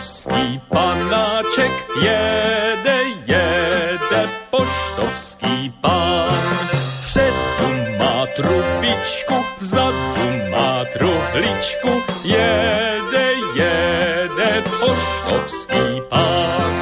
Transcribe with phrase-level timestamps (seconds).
[0.00, 6.32] Poštovský panáček jede, jede, poštovský pán.
[7.04, 7.68] Vředu
[8.00, 11.92] má trubičku, vzadu má truhličku,
[12.24, 16.72] jede, jede, poštovský pán.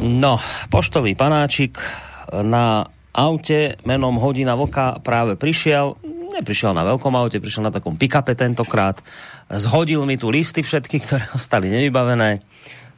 [0.00, 0.36] No,
[0.70, 1.80] poštový panáčik
[2.44, 5.96] na aute menom Hodina Vlka práve prišiel.
[6.32, 8.98] Neprišiel na veľkom aute, prišiel na takom pick-upe tentokrát.
[9.52, 12.40] Zhodil mi tu listy všetky, ktoré ostali nevybavené.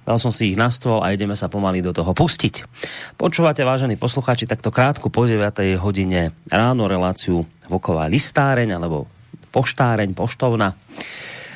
[0.04, 2.68] Dal som si ich na stôl a ideme sa pomaly do toho pustiť.
[3.16, 5.40] Počúvate, vážení poslucháči, takto krátku po 9.
[5.80, 9.08] hodine ráno reláciu Vlková listáreň alebo
[9.48, 10.76] poštáreň, poštovna.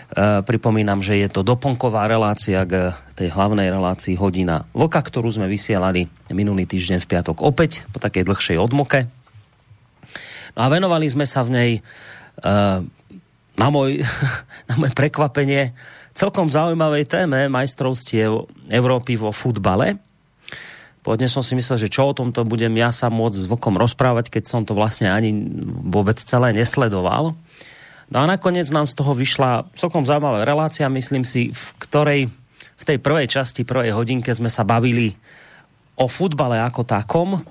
[0.08, 5.44] E, pripomínam, že je to doplnková relácia k tej hlavnej relácii hodina Vlka, ktorú sme
[5.44, 9.04] vysielali minulý týždeň v piatok opäť po takej dlhšej odmoke.
[10.56, 11.80] No a venovali sme sa v nej e,
[13.60, 14.00] na, môj,
[14.72, 15.76] na moje prekvapenie
[16.16, 20.00] celkom zaujímavej téme majstrovstiev Európy vo futbale.
[21.04, 24.32] Pôvodne som si myslel, že čo o tomto budem ja sa môcť s Vlkom rozprávať,
[24.32, 25.36] keď som to vlastne ani
[25.84, 27.36] vôbec celé nesledoval.
[28.08, 32.20] No a nakoniec nám z toho vyšla celkom zaujímavá relácia, myslím si, v ktorej
[32.78, 35.12] v tej prvej časti, prvej hodinke sme sa bavili
[35.98, 37.42] o futbale ako takom.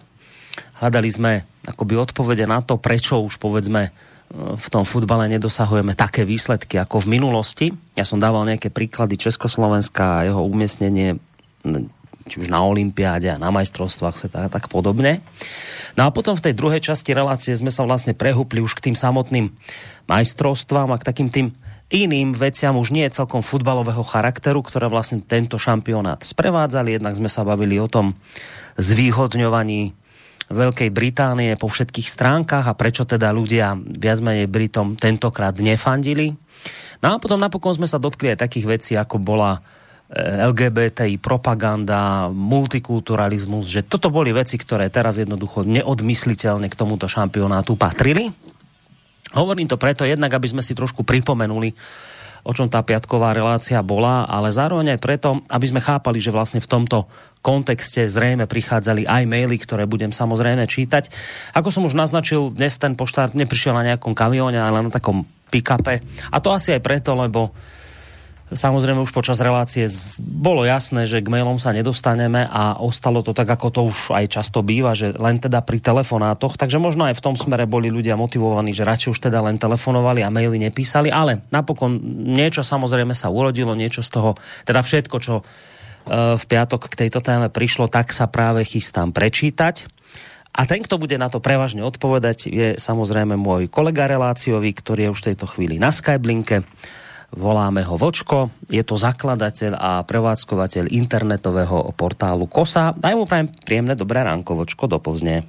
[0.79, 1.31] Hľadali sme
[1.67, 3.91] akoby odpovede na to, prečo už povedzme
[4.33, 7.67] v tom futbale nedosahujeme také výsledky ako v minulosti.
[7.95, 11.19] Ja som dával nejaké príklady Československa a jeho umiestnenie
[12.27, 15.23] či už na Olympiáde a na majstrovstvách sa tak, tak podobne.
[15.97, 18.95] No a potom v tej druhej časti relácie sme sa vlastne prehúpli už k tým
[18.95, 19.49] samotným
[20.05, 21.47] majstrovstvám a k takým tým
[21.87, 26.99] iným veciam už nie celkom futbalového charakteru, ktoré vlastne tento šampionát sprevádzali.
[26.99, 28.13] Jednak sme sa bavili o tom
[28.75, 29.95] zvýhodňovaní
[30.47, 36.39] Veľkej Británie po všetkých stránkach a prečo teda ľudia viac menej Britom tentokrát nefandili.
[37.03, 39.59] No a potom napokon sme sa dotkli aj takých vecí, ako bola
[40.15, 48.31] LGBTI propaganda, multikulturalizmus, že toto boli veci, ktoré teraz jednoducho neodmysliteľne k tomuto šampionátu patrili.
[49.35, 51.75] Hovorím to preto jednak, aby sme si trošku pripomenuli,
[52.47, 56.63] o čom tá piatková relácia bola, ale zároveň aj preto, aby sme chápali, že vlastne
[56.63, 57.11] v tomto
[57.43, 61.11] kontexte zrejme prichádzali aj maily, ktoré budem samozrejme čítať.
[61.51, 65.99] Ako som už naznačil, dnes ten poštár neprišiel na nejakom kamióne, ale na takom pick-upe.
[66.31, 67.51] A to asi aj preto, lebo
[68.47, 69.91] Samozrejme už počas relácie
[70.23, 74.39] bolo jasné, že k mailom sa nedostaneme a ostalo to tak, ako to už aj
[74.39, 78.15] často býva, že len teda pri telefonátoch, takže možno aj v tom smere boli ľudia
[78.15, 83.27] motivovaní, že radšej už teda len telefonovali a maily nepísali, ale napokon niečo samozrejme sa
[83.27, 85.43] urodilo, niečo z toho, teda všetko, čo e,
[86.39, 89.91] v piatok k tejto téme prišlo, tak sa práve chystám prečítať.
[90.55, 95.11] A ten, kto bude na to prevažne odpovedať, je samozrejme môj kolega reláciový, ktorý je
[95.11, 96.63] už v tejto chvíli na Skyblinke
[97.35, 102.95] voláme ho Vočko, je to zakladateľ a prevádzkovateľ internetového portálu KOSA.
[102.95, 105.43] Daj mu prajem príjemné dobré ránko, Vočko, do Plzně.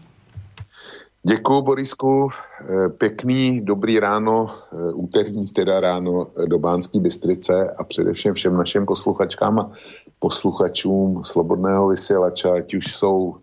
[1.23, 2.29] Děkuji, Borisku.
[2.31, 8.87] Eh, pekný, dobrý ráno, eh, úterní teda ráno do Bánské Bystrice a především všem našim
[8.87, 9.71] posluchačkám a
[10.19, 13.37] posluchačům Slobodného vysílača, ať už jsou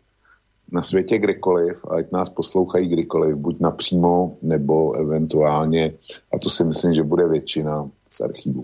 [0.72, 5.94] na světě kdekoliv, ať nás poslouchají kdykoliv, buď napřímo, nebo eventuálně,
[6.34, 8.64] a to si myslím, že bude většina, z archívu.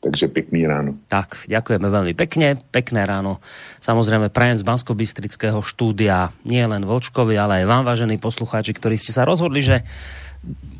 [0.00, 0.96] Takže pekný ráno.
[1.12, 3.44] Tak, ďakujeme veľmi pekne, pekné ráno.
[3.84, 4.96] Samozrejme, prajem z bansko
[5.60, 9.84] štúdia nie len Volčkovi, ale aj vám, vážení poslucháči, ktorí ste sa rozhodli, že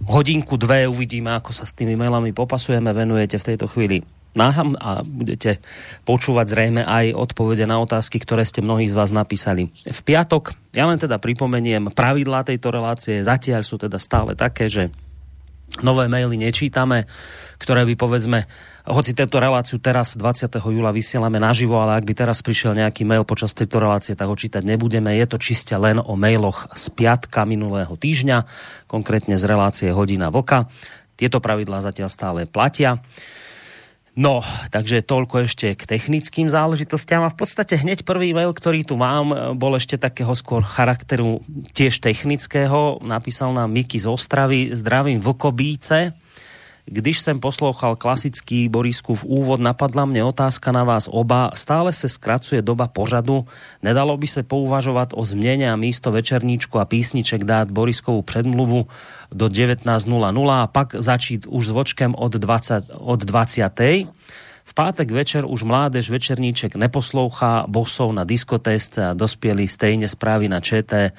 [0.09, 4.01] hodinku, dve uvidíme, ako sa s tými mailami popasujeme, venujete v tejto chvíli
[4.33, 5.59] náham a budete
[6.07, 10.55] počúvať zrejme aj odpovede na otázky, ktoré ste mnohí z vás napísali v piatok.
[10.71, 14.95] Ja len teda pripomeniem, pravidlá tejto relácie zatiaľ sú teda stále také, že
[15.79, 17.07] nové maily nečítame,
[17.63, 18.51] ktoré by povedzme,
[18.91, 20.51] hoci tejto reláciu teraz 20.
[20.59, 24.35] júla vysielame naživo, ale ak by teraz prišiel nejaký mail počas tejto relácie, tak ho
[24.35, 25.15] čítať nebudeme.
[25.15, 28.49] Je to čiste len o mailoch z piatka minulého týždňa,
[28.91, 30.67] konkrétne z relácie Hodina Vlka.
[31.15, 33.05] Tieto pravidlá zatiaľ stále platia.
[34.19, 34.43] No,
[34.75, 39.55] takže toľko ešte k technickým záležitostiam a v podstate hneď prvý mail, ktorý tu mám,
[39.55, 42.99] bol ešte takého skôr charakteru tiež technického.
[43.07, 44.75] Napísal nám Miky z Ostravy.
[44.75, 46.19] Zdravím Vlkobíce.
[46.85, 51.51] Když jsem poslouchal klasický Borisku v úvod, napadla mě otázka na vás oba.
[51.55, 53.45] Stále se zkracuje doba pořadu.
[53.83, 58.87] Nedalo by se pouvažovat o změně a místo večerníčku a písniček dát Boriskovou předmluvu
[59.33, 62.85] do 19.00 a pak začít už s vočkem od 20.
[62.95, 63.81] Od 20.
[64.65, 70.61] V pátek večer už mládež večerníček neposlouchá, bosou na diskotézce a dospělí stejně zprávy na
[70.61, 71.13] ČT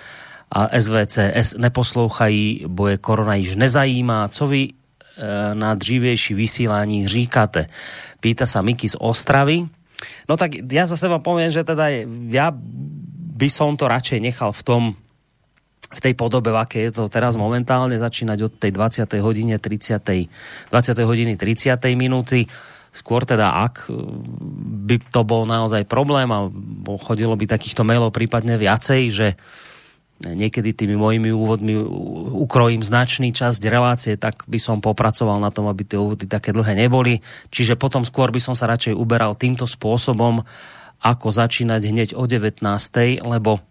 [0.51, 4.27] a SVCS neposlouchají, bo je korona již nezajímá.
[4.27, 4.69] Co vy
[5.53, 7.69] na dřívější vysílání říkáte?
[8.19, 9.65] Pýta sa Miky z Ostravy.
[10.25, 11.89] No tak ja za seba poviem, že teda
[12.33, 12.50] ja
[13.38, 14.81] by som to radšej nechal v tom,
[15.91, 19.06] v tej podobe, v aké je to teraz momentálne, začínať od tej 20.
[19.21, 20.00] hodine 30.
[20.01, 20.29] 20.
[21.03, 21.77] hodiny 30.
[21.94, 22.47] minúty.
[22.91, 23.88] Skôr teda, ak
[24.88, 26.51] by to bol naozaj problém a
[27.07, 29.27] chodilo by takýchto mailov prípadne viacej, že
[30.21, 31.73] niekedy tými mojimi úvodmi
[32.45, 36.77] ukrojím značný časť relácie, tak by som popracoval na tom, aby tie úvody také dlhé
[36.77, 37.25] neboli.
[37.50, 40.45] Čiže potom skôr by som sa radšej uberal týmto spôsobom,
[41.01, 42.62] ako začínať hneď o 19.
[43.25, 43.65] lebo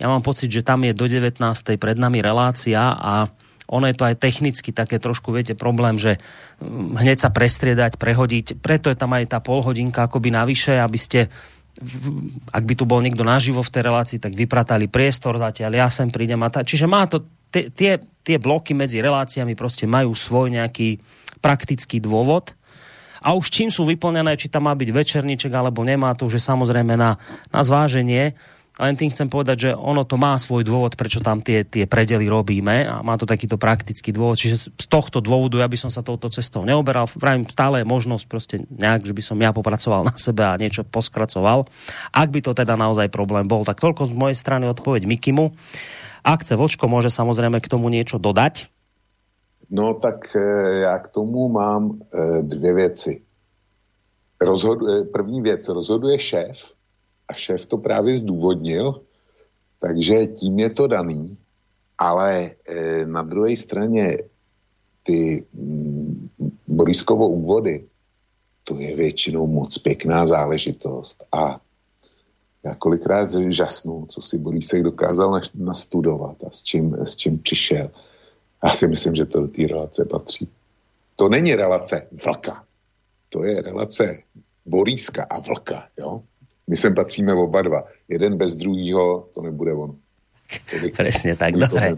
[0.00, 1.36] ja mám pocit, že tam je do 19.
[1.76, 3.28] pred nami relácia a
[3.70, 6.18] ono je to aj technicky také trošku, viete, problém, že
[6.58, 11.20] hm, hneď sa prestriedať, prehodiť, preto je tam aj tá polhodinka akoby navyše, aby ste
[12.52, 16.12] ak by tu bol niekto naživo v tej relácii, tak vypratali priestor zatiaľ, ja sem
[16.12, 16.60] prídem a tá.
[16.60, 21.00] Čiže má to, tie, tie bloky medzi reláciami proste majú svoj nejaký
[21.40, 22.52] praktický dôvod
[23.20, 26.42] a už čím sú vyplnené, či tam má byť večerníček alebo nemá, to už je
[26.44, 27.20] samozrejme na,
[27.52, 28.36] na zváženie
[28.80, 32.24] len tým chcem povedať, že ono to má svoj dôvod, prečo tam tie, tie predely
[32.24, 34.40] robíme a má to takýto praktický dôvod.
[34.40, 37.04] Čiže z tohto dôvodu ja by som sa touto cestou neoberal.
[37.12, 40.88] Vravím, stále je možnosť proste nejak, že by som ja popracoval na sebe a niečo
[40.88, 41.68] poskracoval.
[42.10, 45.52] Ak by to teda naozaj problém bol, tak toľko z mojej strany odpoveď Mikimu.
[46.24, 48.72] Ak chce Vočko, môže samozrejme k tomu niečo dodať.
[49.70, 50.40] No tak e,
[50.80, 53.22] já k tomu mám e, dvě věci.
[54.40, 56.72] Rozhodu, e, první věc, rozhoduje šéf,
[57.30, 59.00] a šéf to právě zdůvodnil,
[59.78, 61.38] takže tím je to daný,
[61.98, 64.18] ale e, na druhé straně
[65.02, 66.28] ty mm,
[66.66, 67.86] Boriskovo úvody,
[68.64, 71.60] to je většinou moc pěkná záležitost a
[72.64, 77.90] já kolikrát žasnu, co si Borisek dokázal nastudovat a s čím, s čím přišel.
[78.64, 80.48] Já si myslím, že to do té relace patří.
[81.16, 82.64] To není relace vlka.
[83.28, 84.18] To je relace
[84.66, 86.22] Boríska a vlka, jo?
[86.68, 87.80] My sem patříme oba dva.
[88.08, 89.94] Jeden bez druhého, to nebude ono.
[90.98, 91.94] Presne tak, dobre.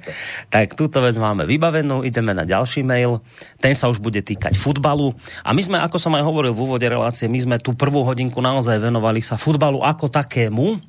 [0.52, 3.24] Tak túto vec máme vybavenú, ideme na ďalší mail.
[3.56, 5.16] Ten sa už bude týkať futbalu.
[5.40, 8.44] A my sme, ako som aj hovoril v úvode relácie, my sme tú prvú hodinku
[8.44, 10.84] naozaj venovali sa futbalu ako takému.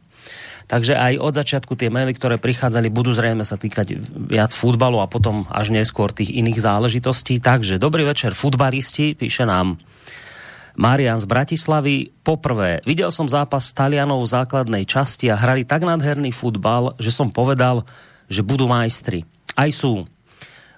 [0.64, 4.00] Takže aj od začiatku tie maily, ktoré prichádzali, budú zrejme sa týkať
[4.32, 7.44] viac futbalu a potom až neskôr tých iných záležitostí.
[7.44, 9.80] Takže dobrý večer, futbalisti, píše nám
[10.74, 12.10] Marian z Bratislavy.
[12.26, 17.30] Poprvé, videl som zápas Talianov v základnej časti a hrali tak nádherný futbal, že som
[17.30, 17.86] povedal,
[18.26, 19.26] že budú majstri.
[19.54, 20.10] Aj sú.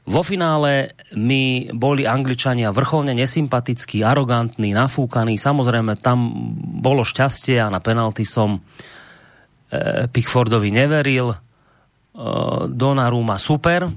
[0.05, 5.41] Vo finále mi boli Angličania vrcholne nesympatickí, arogantní, nafúkaní.
[5.41, 6.29] Samozrejme, tam
[6.77, 11.33] bolo šťastie a na penalty som e, Pickfordovi neveril.
[11.33, 11.37] E,
[12.69, 13.89] Donnarumma super.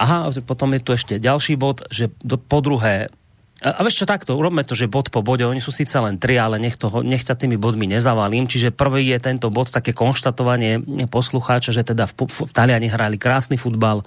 [0.00, 3.12] Aha, potom je tu ešte ďalší bod, že do, po druhé,
[3.60, 6.40] a, vieš čo, takto, urobme to, že bod po bode, oni sú síce len tri,
[6.40, 8.48] ale nech, toho, nech sa tými bodmi nezavalím.
[8.48, 10.80] Čiže prvý je tento bod, také konštatovanie
[11.12, 14.00] poslucháča, že teda v, v, v Taliani hrali krásny futbal,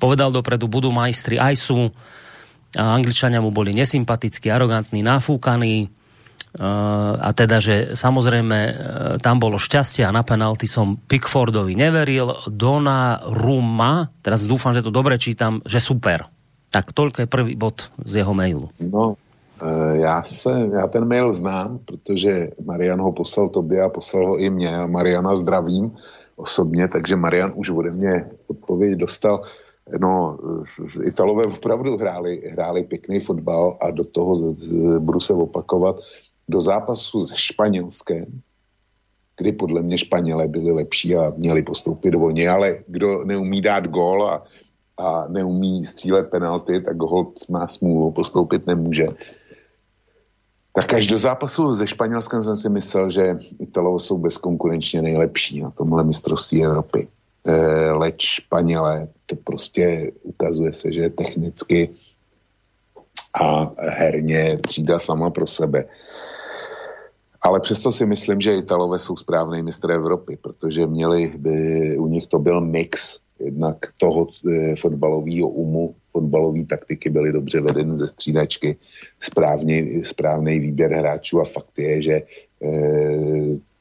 [0.00, 1.92] povedal dopredu, budú majstri, aj sú.
[2.72, 5.92] A Angličania mu boli nesympatickí, arogantní, nafúkaní.
[6.56, 8.72] Uh, a teda, že samozrejme uh,
[9.20, 12.32] tam bolo šťastie a na penalty som Pickfordovi neveril.
[12.48, 16.32] Dona Ruma, teraz dúfam, že to dobre čítam, že super
[16.76, 18.68] tak toľko je prvý bod z jeho mailu.
[18.76, 19.16] No,
[19.64, 24.36] e, já, se, já ten mail znám, protože Marian ho poslal tobě a poslal ho
[24.36, 24.76] i mě.
[24.76, 25.96] A Mariana zdravím
[26.36, 29.42] osobně, takže Marian už ode mě odpověď dostal.
[30.00, 30.38] No,
[31.00, 34.52] Italové opravdu hráli, hráli pěkný fotbal a do toho,
[34.98, 35.96] budu se opakovat,
[36.48, 38.26] do zápasu se Španělskem,
[39.38, 43.88] kdy podle mě Španělé byli lepší a měli postoupit do vojny, ale kdo neumí dát
[43.88, 44.44] gól a
[44.98, 49.06] a neumí střílet penalty, tak hold má smůlu, postoupit nemůže.
[50.72, 55.70] Tak až do zápasu ze Španělskem jsem si myslel, že Italové jsou bezkonkurenčně nejlepší na
[55.70, 57.08] tomhle mistrovství Evropy.
[57.44, 61.90] E, leč Španělé, to prostě ukazuje se, že technicky
[63.42, 65.84] a herně třída sama pro sebe.
[67.42, 72.26] Ale přesto si myslím, že Italové jsou správný mistr Evropy, protože měli by, u nich
[72.26, 78.76] to byl mix jednak toho e, fotbalového umu, fotbalové taktiky byly dobře vedeny ze střídačky,
[80.02, 82.22] správný výběr hráčů a fakt je, že e,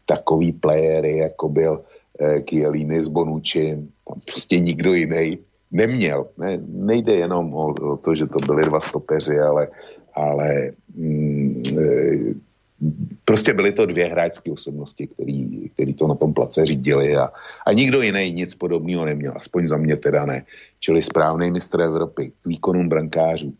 [0.05, 1.83] takový playery, jako byl
[2.19, 5.37] e, Chiellini s Bonucci, tam prostě nikdo jiný
[5.71, 6.27] neměl.
[6.37, 9.67] Ne, nejde jenom o, o to, že to byli dva stopeři, ale,
[10.13, 12.45] ale mm, e,
[13.25, 17.29] prostě byly to dvě hráčské osobnosti, který, který to na tom place řídili a,
[17.67, 20.45] a nikdo jiný nic podobného neměl, aspoň za mě teda ne.
[20.79, 23.53] Čili správný mistr Evropy k výkonům brankářů.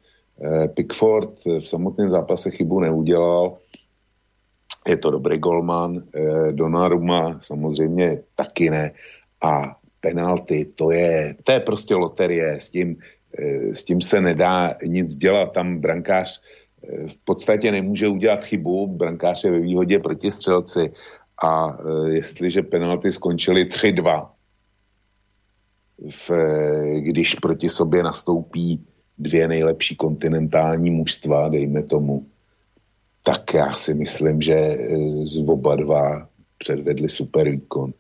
[0.43, 3.57] Eh, Pickford v samotném zápase chybu neudělal,
[4.87, 8.91] je to dobrý golman, eh, Donnarumma samozřejmě taky ne
[9.41, 12.97] a penalty, to je, to je prostě loterie, s tím,
[13.39, 16.64] eh, s tím se nedá nic dělat, tam brankář eh,
[17.07, 20.91] v podstatě nemůže udělat chybu, brankář je ve výhodě proti střelci
[21.43, 24.29] a eh, jestliže penalty skončily 3-2,
[26.09, 26.31] v,
[26.99, 28.85] když proti sobě nastoupí
[29.17, 32.25] dvě nejlepší kontinentální mužstva, dejme tomu,
[33.23, 34.77] tak já si myslím, že
[35.23, 36.27] z oba dva
[36.57, 37.93] předvedli super výkon.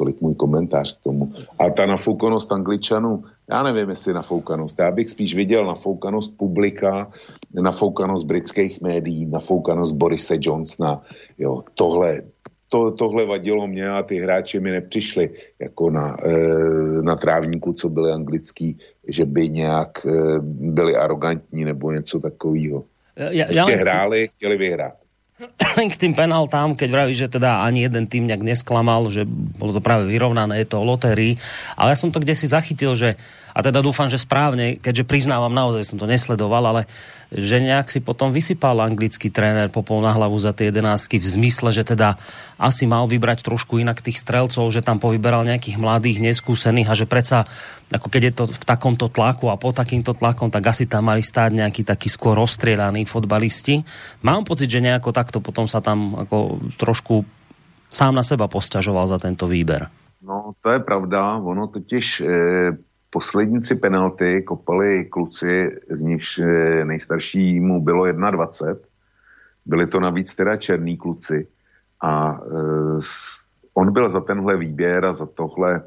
[0.00, 1.32] Tolik můj komentář k tomu.
[1.58, 4.78] A ta nafoukanost angličanů, já nevím, jestli nafoukanost.
[4.78, 7.12] Já bych spíš viděl nafoukanost publika,
[7.52, 11.02] nafoukanost britských médií, nafoukanost Borise Johnsona.
[11.38, 12.22] Jo, tohle,
[12.68, 15.30] to, tohle vadilo mě a ty hráči mi nepřišli
[15.60, 16.32] jako na, e,
[17.02, 18.78] na trávníku, co byli anglický,
[19.08, 22.84] že by nějak e, byli arrogantní nebo něco takového.
[23.20, 24.96] Ja, ja, ja hráli, chtěli vyhrát.
[25.92, 29.80] K tým penaltám, keď vraví, že teda ani jeden tým nejak nesklamal, že bolo to
[29.80, 31.40] práve vyrovnané, je to o lotérii,
[31.76, 33.16] ale ja som to kde si zachytil, že
[33.50, 36.82] a teda dúfam, že správne, keďže priznávam, naozaj som to nesledoval, ale
[37.30, 41.70] že nejak si potom vysypal anglický tréner popol na hlavu za tie jedenáctky v zmysle,
[41.70, 42.18] že teda
[42.58, 47.06] asi mal vybrať trošku inak tých strelcov, že tam povyberal nejakých mladých, neskúsených a že
[47.06, 47.46] predsa,
[47.86, 51.22] ako keď je to v takomto tlaku a po takýmto tlakom, tak asi tam mali
[51.22, 53.86] stáť nejaký taký skôr rozstrielaní fotbalisti.
[54.26, 57.22] Mám pocit, že nejako takto potom sa tam ako trošku
[57.86, 59.86] sám na seba posťažoval za tento výber.
[60.20, 61.38] No, to je pravda.
[61.40, 62.24] Ono totiž e,
[63.10, 68.74] poslední tři penalty kopali kluci, z nichž eh, nejstaršímu bylo 21.
[69.66, 71.48] Byli to navíc teda černí kluci.
[72.00, 73.02] A uh,
[73.74, 75.82] on byl za tenhle výběr a za tohle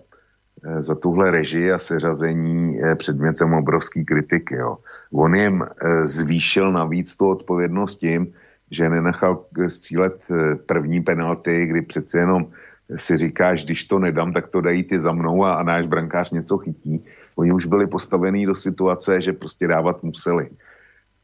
[0.80, 4.56] za tuhle režii a seřazení předmětem obrovský kritiky.
[4.56, 4.78] Jo.
[5.14, 5.66] On jim
[6.04, 8.34] zvýšil navíc tu odpovědnost tím,
[8.72, 10.22] že nenechal střílet
[10.66, 12.48] první penalty, kdy přeci jenom
[12.96, 16.32] si říkáš, když to nedám, tak to dají ty za mnou a, a náš brankář
[16.32, 17.06] něco chytí.
[17.38, 20.50] Oni už byli postavení do situace, že prostě dávat museli.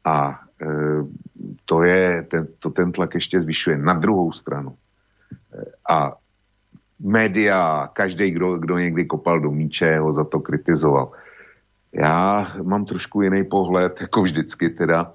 [0.04, 0.66] A e,
[1.64, 3.78] to je, ten, to ten tlak ještě zvyšuje.
[3.78, 4.74] Na druhou stranu.
[5.54, 6.12] E, a
[7.00, 11.12] média, každý, kdo, kdo někdy kopal do míče, ho za to kritizoval.
[11.92, 15.12] Já mám trošku jiný pohled, jako vždycky teda.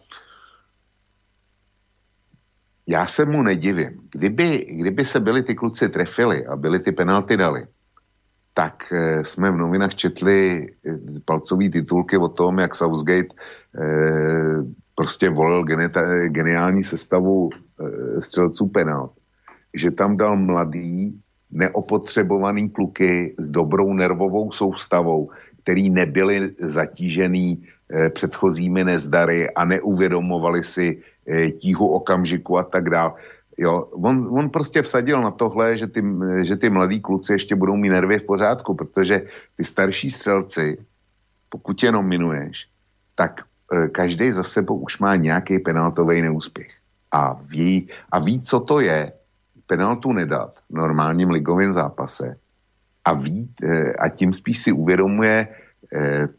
[2.88, 4.02] Já se mu nedivím.
[4.12, 7.68] Kdyby, kdyby se byli ty kluci trefili a byli ty penalty dali,
[8.54, 10.70] tak e, jsme v novinách četli e,
[11.26, 13.86] palcové titulky o tom, jak Southgate e,
[14.96, 19.12] prostě volil geneta, geniální sestavu e, střelců penalt.
[19.74, 21.20] Že tam dal mladý,
[21.52, 25.32] neopotřebovaný kluky s dobrou nervovou soustavou,
[25.64, 27.64] který nebyli zatížený
[28.10, 33.14] předchozími nezdary a neuvědomovali si e, tíhu okamžiku a tak dále
[33.58, 36.04] Jo, on, on prostě vsadil na tohle, že ty,
[36.44, 39.22] že ty mladí kluci ještě budou mít nervy v pořádku, protože
[39.58, 40.78] ty starší střelci,
[41.50, 42.68] pokud je nominuješ,
[43.16, 46.72] tak e, každý za sebou už má nějaký penaltový neúspěch.
[47.12, 49.14] A ví, a ví, co to je
[49.68, 52.36] penaltu nedat v normálním ligovém zápase
[53.06, 55.65] a ví, e, a tím spíš si uvědomuje, Eh,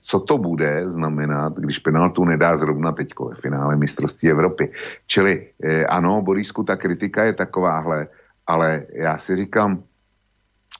[0.00, 4.73] co to bude znamenat, když penaltu nedá zrovna teď ve finále mistrovství Evropy.
[5.07, 8.07] Čili eh, ano, Borisku, ta kritika je takováhle,
[8.47, 9.83] ale já si říkám,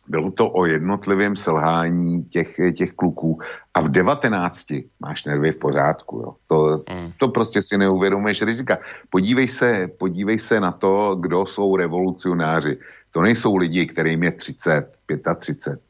[0.09, 3.39] bylo to o jednotlivém selhání těch, těch kluků
[3.75, 4.67] a v 19
[5.01, 6.17] máš nervy v pořádku.
[6.17, 6.35] Jo.
[6.47, 7.13] To, mm.
[7.19, 8.79] to prostě si neuvědomuješ rizika.
[9.11, 12.79] Podívej se, podívej se na to, kdo jsou revolucionáři.
[13.13, 14.93] To nejsou lidi, kterým je 30,
[15.39, 15.81] 35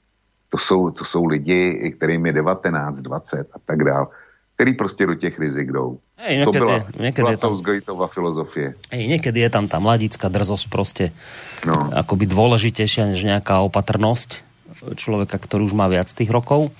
[0.50, 4.08] to jsou, to jsou lidi, kterým je 19, 20 a tak dál,
[4.54, 5.98] který prostě do těch rizik jdou.
[6.16, 8.68] Hej, niekedy, to byla, niekedy byla je tam, filozofie.
[8.88, 11.04] Hej, niekedy je tam tá mladická drzosť proste
[11.68, 11.76] no.
[11.92, 14.40] akoby dôležitejšia než nejaká opatrnosť
[14.96, 16.72] človeka, ktorý už má viac tých rokov.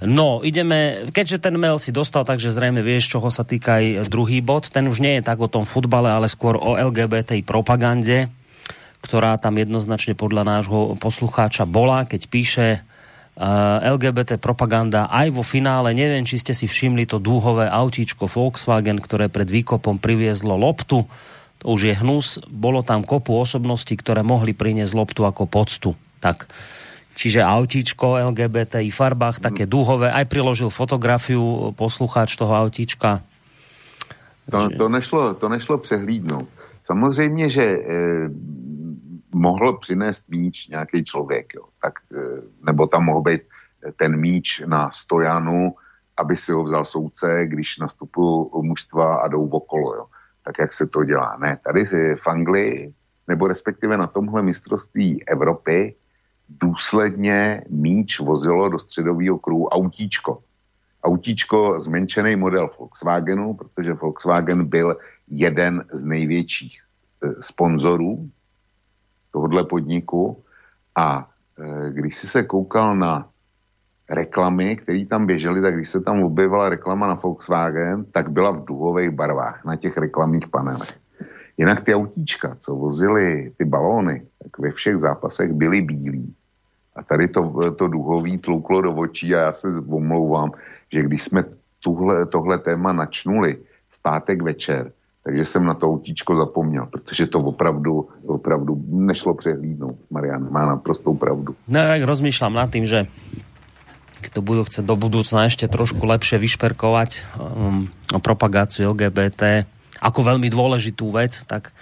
[0.00, 4.40] No, ideme, keďže ten mail si dostal, takže zrejme vieš, čoho sa týka aj druhý
[4.40, 4.72] bod.
[4.72, 8.32] Ten už nie je tak o tom futbale, ale skôr o LGBT propagande,
[9.04, 12.66] ktorá tam jednoznačne podľa nášho poslucháča bola, keď píše
[13.84, 15.92] LGBT propaganda aj vo finále.
[15.92, 21.04] Neviem, či ste si všimli to dúhové autíčko Volkswagen, ktoré pred výkopom priviezlo loptu.
[21.60, 22.40] To už je hnus.
[22.48, 25.90] Bolo tam kopu osobností, ktoré mohli priniesť loptu ako poctu.
[26.22, 26.48] Tak.
[27.18, 30.14] Čiže autíčko LGBT i farbách, také dúhové.
[30.14, 33.20] Aj priložil fotografiu poslucháč toho autíčka.
[34.50, 36.48] To, to, nešlo, to nešlo přehlídnout.
[36.84, 37.78] samozřejmě, že e,
[39.34, 42.18] mohl přinést míč nějaký člověk, jo, tak, e,
[42.66, 43.42] nebo tam mohl být
[43.96, 45.74] ten míč na stojanu,
[46.16, 50.06] aby si ho vzal soudce, když nastupují mužstva a jdou okolo, jo.
[50.44, 51.36] tak jak se to dělá.
[51.36, 51.84] Ne, tady
[52.16, 52.94] v Anglii,
[53.28, 55.94] nebo respektive na tomhle mistrovství Evropy,
[56.48, 60.38] důsledně míč vozilo do středového kruhu autíčko.
[61.04, 64.96] Autíčko zmenšený model Volkswagenu, protože Volkswagen byl
[65.28, 68.30] jeden z největších e, sponzorů
[69.34, 70.38] tohohle podniku
[70.94, 71.26] a
[71.58, 73.26] e, když si se koukal na
[74.06, 78.64] reklamy, které tam běžely, tak když se tam objevila reklama na Volkswagen, tak byla v
[78.64, 80.94] duhových barvách na těch reklamních panelech.
[81.58, 86.34] Jinak ty autíčka, co vozily ty balóny, tak ve všech zápasech byly bílí.
[86.96, 87.42] A tady to,
[87.74, 90.52] to duhový tlouklo do očí a já se omlouvám,
[90.92, 91.44] že když jsme
[91.82, 93.58] tuhle, tohle téma načnuli
[93.90, 94.92] v pátek večer,
[95.24, 99.96] takže jsem na to autíčko zapomněl, protože to opravdu, opravdu nešlo přehlídnout.
[100.10, 101.56] Marian má naprostou pravdu.
[101.68, 103.08] No, tak rozmýšľam nad tým, že
[104.24, 109.68] kto budú chcieť do budúcna ešte trošku lepšie vyšperkovať um, propagáciu LGBT
[110.00, 111.72] ako veľmi dôležitú vec, tak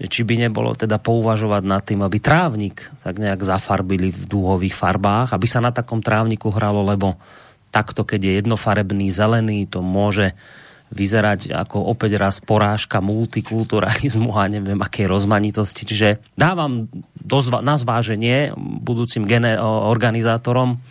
[0.00, 5.36] či by nebolo teda pouvažovať nad tým, aby trávnik tak nejak zafarbili v dúhových farbách,
[5.36, 7.20] aby sa na takom trávniku hralo, lebo
[7.68, 10.32] takto, keď je jednofarebný zelený, to môže
[10.90, 15.86] vyzerať ako opäť raz porážka multikulturalizmu a neviem akej rozmanitosti.
[15.86, 19.22] Čiže dávam dozva- na zváženie budúcim
[19.62, 20.82] organizátorom,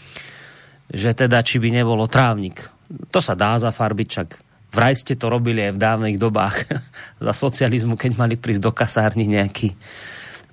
[0.89, 2.71] že teda či by nebolo trávnik.
[3.11, 4.27] To sa dá zafarbiť, čak
[4.71, 6.63] vraj ste to robili aj v dávnych dobách
[7.25, 9.75] za socializmu, keď mali prísť do kasárny nejakí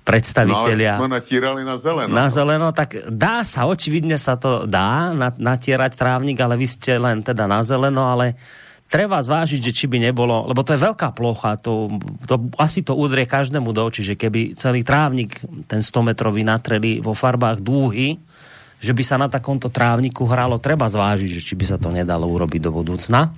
[0.07, 0.99] predstavitelia.
[0.99, 2.11] No, ale natírali na zeleno.
[2.15, 7.19] Na zeleno, tak dá sa, očividne sa to dá natierať trávnik, ale vy ste len
[7.19, 8.39] teda na zeleno, ale
[8.87, 11.91] treba zvážiť, že či by nebolo, lebo to je veľká plocha, to,
[12.23, 17.03] to asi to udrie každému do očí, že keby celý trávnik, ten 100 metrový natreli
[17.03, 18.19] vo farbách dúhy,
[18.79, 22.29] že by sa na takomto trávniku hralo, treba zvážiť, že či by sa to nedalo
[22.29, 23.33] urobiť do budúcna.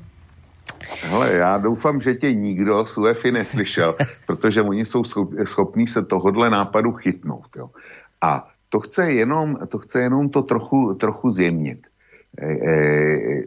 [1.04, 3.96] Hele, já doufám, že tě nikdo z UEFI neslyšel,
[4.28, 5.04] protože oni jsou
[5.46, 7.48] schopní se tohodle nápadu chytnout.
[7.56, 7.70] Jo.
[8.22, 11.88] A to chce jenom to, chce jenom to trochu, trochu zjemnit.
[12.38, 13.44] E, e,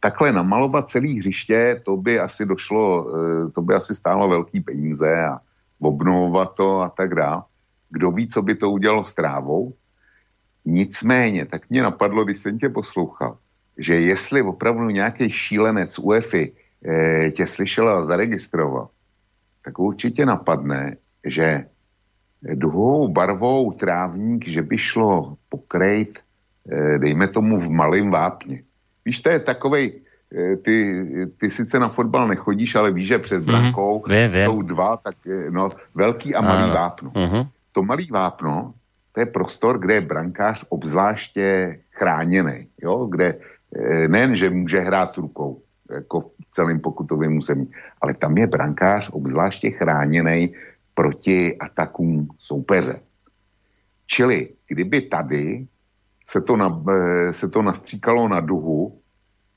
[0.00, 5.24] takhle namalovat celý hřiště, to by asi došlo, e, to by asi stálo velký peníze
[5.24, 5.38] a
[5.80, 7.42] obnovovat to a tak dále.
[7.90, 9.74] Kdo ví, co by to udělalo s trávou.
[10.64, 13.38] Nicméně, tak mě napadlo, když jsem tě poslouchal,
[13.78, 18.88] že jestli opravdu nějaký šílenec UEFI e, tě slyšel a zaregistroval,
[19.64, 21.64] tak určitě napadne, že
[22.42, 28.62] duhovou barvou trávník, že by šlo pokrejt, e, dejme tomu v malém vápně.
[29.06, 30.02] Víš, to je takovej,
[30.34, 31.06] e, ty,
[31.38, 33.46] ty sice na fotbal nechodíš, ale víš, že před mhm.
[33.46, 34.44] brankou mm-hmm.
[34.44, 35.14] jsou dva, tak
[35.50, 36.74] no, velký a malý ano.
[36.74, 37.10] vápno.
[37.10, 37.48] Mm-hmm.
[37.72, 38.74] To malý vápno,
[39.12, 43.06] to je prostor, kde je brankář obzvláště chráněný, jo?
[43.06, 43.38] kde
[43.74, 49.10] Eh, nejen, že může hrát rukou, jako v celém pokutovém území, ale tam je brankář
[49.12, 50.54] obzvláště chráněný
[50.94, 53.00] proti atakům soupeře.
[54.06, 55.66] Čili kdyby tady
[56.28, 58.98] se to, na, eh, se to nastříkalo na duhu,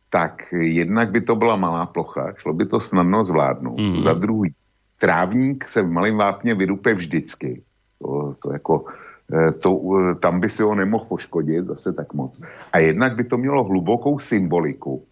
[0.09, 3.79] tak jednak by to byla malá plocha, šlo by to snadno zvládnout.
[3.79, 4.03] Mm.
[4.03, 4.53] Za druhý,
[4.99, 7.63] trávník se v malém vápně vydupe vždycky.
[7.99, 8.85] To, to jako
[9.29, 12.41] Eh, to, eh, tam by si ho nemohl poškodit zase tak moc.
[12.73, 15.05] A jednak by to mělo hlubokou symboliku.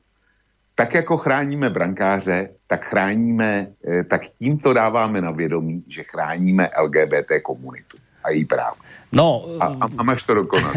[0.75, 3.67] Tak jako chráníme brankáře, tak chráníme,
[4.09, 8.75] tak tímto dáváme na vědomí, že chráníme LGBT komunitu a její práv.
[9.07, 10.75] No, a, a, máš to dokonat.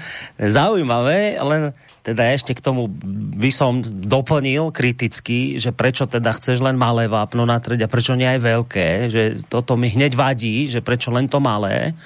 [0.36, 1.72] Zaujímavé, len
[2.04, 2.92] teda ešte k tomu
[3.40, 8.28] by som doplnil kriticky, že prečo teda chceš len malé vápno natrieť a prečo nie
[8.28, 11.96] aj veľké, že toto mi hneď vadí, že prečo len to malé.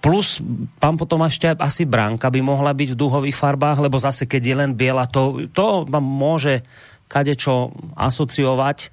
[0.00, 0.40] Plus,
[0.80, 4.56] pán potom ešte asi bránka by mohla byť v duhových farbách, lebo zase keď je
[4.56, 6.64] len biela, to, to môže
[7.12, 8.88] kadečo asociovať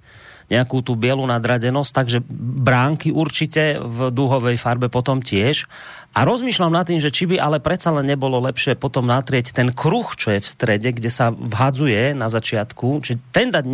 [0.50, 2.20] nejakú tú bielu nadradenosť, takže
[2.66, 5.70] bránky určite v duhovej farbe potom tiež.
[6.18, 9.70] A rozmýšľam nad tým, že či by ale predsa len nebolo lepšie potom natrieť ten
[9.70, 13.66] kruh, čo je v strede, kde sa vhadzuje na začiatku, či ten dať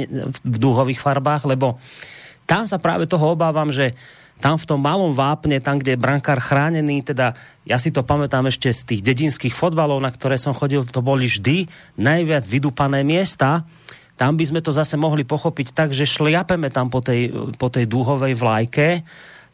[0.44, 1.80] v duhových farbách, lebo
[2.44, 3.96] tam sa práve toho obávam, že
[4.44, 8.52] tam v tom malom vápne, tam, kde je brankár chránený, teda ja si to pamätám
[8.52, 13.64] ešte z tých dedinských fotbalov, na ktoré som chodil, to boli vždy najviac vydupané miesta.
[14.16, 17.88] Tam by sme to zase mohli pochopiť tak, že šliapeme tam po tej, po tej
[17.88, 19.04] dúhovej vlajke,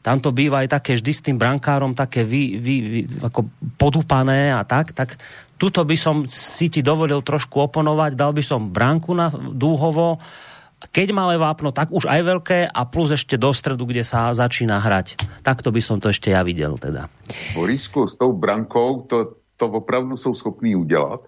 [0.02, 3.46] tam to býva aj také vždy s tým brankárom také vy, vy, vy, ako
[3.78, 5.14] podupané a tak, tak
[5.62, 10.18] tuto by som si ti dovolil trošku oponovať, dal by som bránku na dúhovo,
[10.90, 14.82] keď malé vápno, tak už aj veľké a plus ešte do stredu, kde sa začína
[14.82, 15.22] hrať.
[15.46, 17.06] Takto by som to ešte ja videl teda.
[17.54, 21.22] Borisku, s tou brankou to, to opravdu jsou schopní udělat.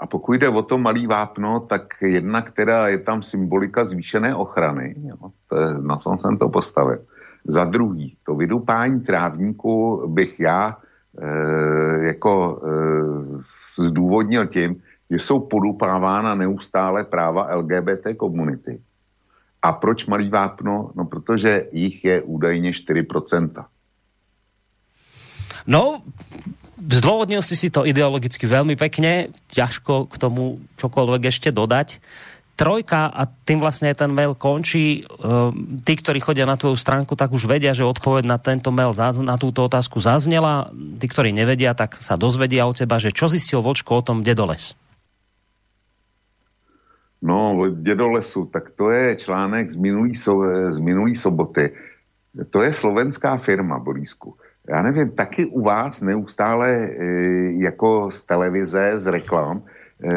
[0.00, 4.94] A pokud jde o to malý vápno, tak jedna, která je tam symbolika zvýšené ochrany,
[4.96, 6.98] jo, to je, na tom jsem to postavil.
[7.44, 10.76] Za druhý, to vydupání trávníku bych já
[11.18, 18.80] e, jako e, zdůvodnil tím, že jsou podupávána neustále práva LGBT komunity.
[19.62, 20.90] A proč malý vápno?
[20.94, 23.64] No, protože jich je údajně 4%.
[25.66, 26.02] No,
[26.80, 32.00] zdôvodnil si si to ideologicky veľmi pekne, ťažko k tomu čokoľvek ešte dodať.
[32.56, 37.32] Trojka, a tým vlastne ten mail končí, ehm, tí, ktorí chodia na tvoju stránku, tak
[37.32, 38.92] už vedia, že odpoveď na tento mail,
[39.24, 40.68] na túto otázku zaznela.
[40.72, 44.76] Tí, ktorí nevedia, tak sa dozvedia od teba, že čo zistil Vočko o tom Dedoles.
[47.20, 50.40] No, Dědolesu, tak to je článek z minulý, so,
[50.72, 51.72] z minulý soboty.
[52.32, 54.36] To je slovenská firma, Borísku
[54.68, 56.94] já nevím, taky u vás neustále e,
[57.62, 59.62] jako z televize, z reklam
[60.04, 60.12] e,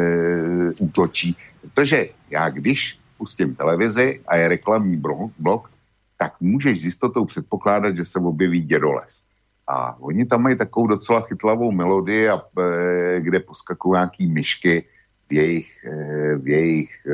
[0.79, 1.38] útočí.
[1.62, 5.01] Protože já když pustím televizi a je reklamní
[5.39, 5.69] blok,
[6.17, 9.23] tak můžeš s jistotou předpokládat, že se objeví dědoles.
[9.67, 14.86] A oni tam mají takovou docela chytlavou melodii, a, e, kde poskakují nějaký myšky
[15.29, 17.12] v jejich, e, v jejich e,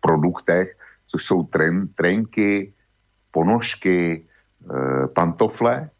[0.00, 2.72] produktech, což jsou tren, trenky,
[3.30, 5.90] ponožky, e, pantofle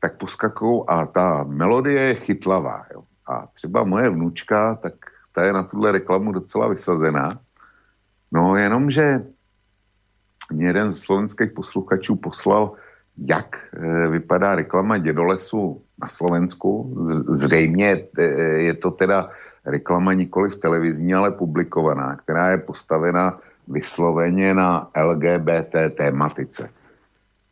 [0.00, 2.86] tak poskakou a ta melodie je chytlavá.
[2.94, 3.02] Jo.
[3.26, 4.94] A třeba moje vnučka, tak
[5.32, 7.40] ta je na tuhle reklamu docela vysazená.
[8.32, 9.22] No jenom, že
[10.52, 12.72] mě jeden z slovenských posluchačů poslal,
[13.18, 16.96] jak e, vypadá reklama Dědolesu na Slovensku.
[17.34, 19.30] Zřejmě e, je to teda
[19.64, 26.70] reklama nikoli v televizní, ale publikovaná, která je postavena vysloveně na LGBT tématice.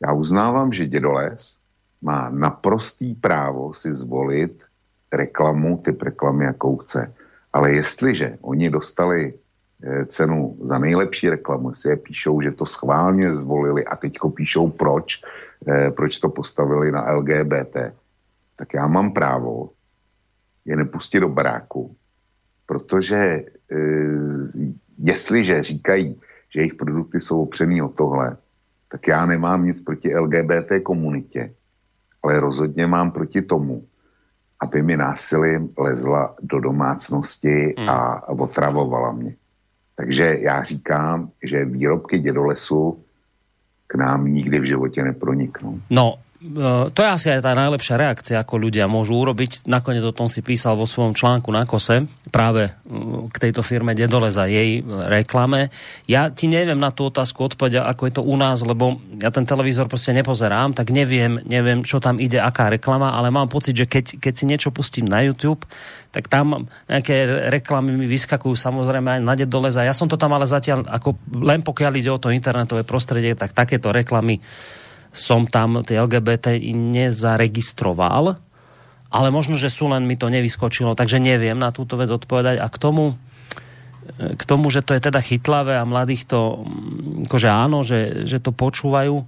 [0.06, 1.55] Já uznávám, že Dědoles
[2.06, 4.62] má naprostý právo si zvolit
[5.10, 7.14] reklamu, typ reklamy, jakou chce.
[7.52, 13.34] Ale jestliže oni dostali eh, cenu za nejlepší reklamu, si je píšou, že to schválně
[13.34, 15.18] zvolili a teďko píšou proč,
[15.66, 17.90] eh, proč to postavili na LGBT,
[18.56, 19.74] tak já mám právo
[20.64, 21.96] je nepustit do baráku,
[22.66, 23.46] protože eh,
[24.98, 26.20] jestliže říkají,
[26.54, 28.36] že jejich produkty jsou opřený o tohle,
[28.90, 31.54] tak já nemám nic proti LGBT komunitě,
[32.26, 33.82] ale rozhodně mám proti tomu,
[34.60, 37.88] aby mi násilím lezla do domácnosti hmm.
[37.88, 39.34] a otravovala mě.
[39.96, 42.98] Takže já říkám, že výrobky dědolesu
[43.86, 45.80] k nám nikdy v životě neproniknou.
[45.90, 46.14] No,
[46.92, 49.64] to je asi aj tá najlepšia reakcia, ako ľudia môžu urobiť.
[49.64, 52.74] Nakoniec o tom si písal vo svojom článku na kose, práve eh,
[53.32, 55.72] k tejto firme Dedole za jej reklame.
[56.04, 59.48] Ja ti neviem na tú otázku odpovedať, ako je to u nás, lebo ja ten
[59.48, 63.88] televízor proste nepozerám, tak neviem, neviem, čo tam ide, aká reklama, ale mám pocit, že
[63.88, 65.64] keď, keď si niečo pustím na YouTube,
[66.12, 69.84] tak tam nejaké reklamy mi vyskakujú samozrejme aj na Dedoleza.
[69.84, 73.52] Ja som to tam ale zatiaľ, ako len pokiaľ ide o to internetové prostredie, tak
[73.52, 74.40] takéto reklamy
[75.16, 78.36] som tam tie LGBT nezaregistroval,
[79.10, 82.60] ale možno, že sú len mi to nevyskočilo, takže neviem na túto vec odpovedať.
[82.60, 83.16] A k tomu,
[84.14, 86.62] k tomu, že to je teda chytlavé a mladých to,
[87.26, 89.24] akože áno, že, že to počúvajú.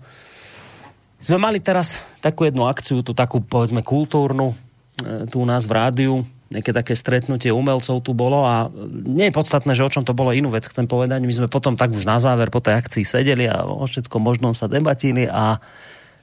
[1.18, 5.74] Sme mali teraz takú jednu akciu, tú takú povedzme kultúrnu, e, tu u nás v
[5.74, 6.14] rádiu,
[6.48, 8.72] nejaké také stretnutie umelcov tu bolo a
[9.04, 11.20] nie je podstatné, že o čom to bolo inú vec chcem povedať.
[11.20, 14.56] My sme potom tak už na záver po tej akcii sedeli a o všetko možnom
[14.56, 15.61] sa debatili a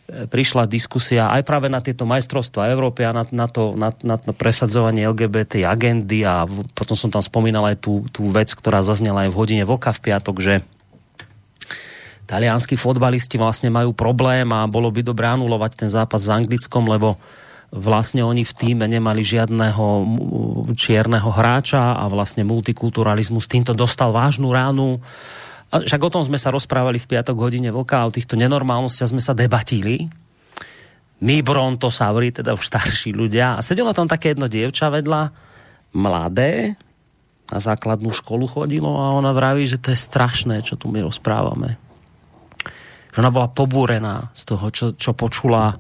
[0.09, 4.17] e, prišla diskusia aj práve na tieto majstrovstvá Európy a na, na, to, na, na
[4.17, 9.29] to presadzovanie LGBT agendy a potom som tam spomínal aj tú, tú vec, ktorá zaznela
[9.29, 10.53] aj v hodine Vlka v piatok, že
[12.25, 17.21] talianskí fotbalisti vlastne majú problém a bolo by dobré anulovať ten zápas s Anglickom, lebo
[17.75, 19.85] vlastne oni v týme nemali žiadného
[20.79, 25.03] čierneho hráča a vlastne multikulturalizmus týmto dostal vážnu ránu.
[25.75, 29.19] A však o tom sme sa rozprávali v piatok hodine vlka, o týchto nenormálnostiach sme
[29.19, 30.07] sa debatili.
[31.19, 33.59] My brontosauri, teda už starší ľudia.
[33.59, 35.31] A sedelo tam také jedno dievča vedľa,
[35.95, 36.79] mladé,
[37.45, 41.77] na základnú školu chodilo a ona vraví, že to je strašné, čo tu my rozprávame.
[43.13, 45.77] Že ona bola pobúrená z toho, čo, čo počula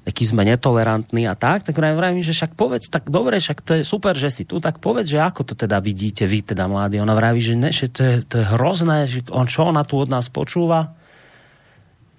[0.00, 3.82] aký sme netolerantní a tak, tak vravím, že však povedz, tak dobre, však to je
[3.84, 6.96] super, že si tu, tak povedz, že ako to teda vidíte vy, teda mladí.
[6.98, 10.00] Ona vraví, že, ne, že to, je, to je hrozné, že on čo ona tu
[10.00, 10.96] od nás počúva,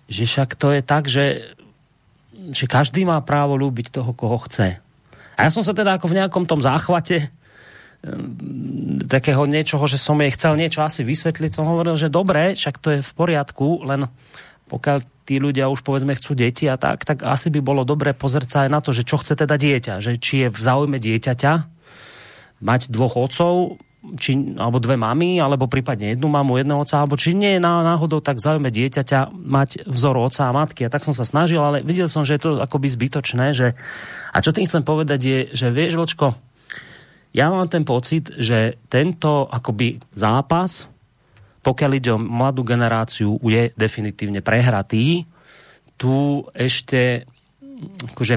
[0.06, 1.58] že však to je tak, že,
[2.54, 4.78] že každý má právo ľúbiť toho, koho chce.
[5.36, 7.34] A ja som sa teda ako v nejakom tom záchvate
[9.06, 12.98] takého niečoho, že som jej chcel niečo asi vysvetliť, som hovoril, že dobre, však to
[12.98, 14.10] je v poriadku, len
[14.70, 18.50] pokiaľ tí ľudia už povedzme chcú deti a tak, tak asi by bolo dobre pozrieť
[18.52, 21.54] sa aj na to, že čo chce teda dieťa, že či je v záujme dieťaťa
[22.60, 23.80] mať dvoch otcov,
[24.20, 28.20] či, alebo dve mamy, alebo prípadne jednu mamu, jedného oca, alebo či nie je náhodou
[28.20, 30.84] tak zaujímavé dieťaťa mať vzor oca a matky.
[30.84, 33.56] A tak som sa snažil, ale videl som, že je to akoby zbytočné.
[33.56, 33.78] Že...
[34.36, 36.36] A čo tým chcem povedať je, že vieš, Vlčko,
[37.32, 40.92] ja mám ten pocit, že tento akoby zápas,
[41.62, 45.30] pokiaľ ide o mladú generáciu, je definitívne prehratý.
[45.96, 46.16] Tu
[46.58, 47.30] ešte
[47.82, 48.36] akože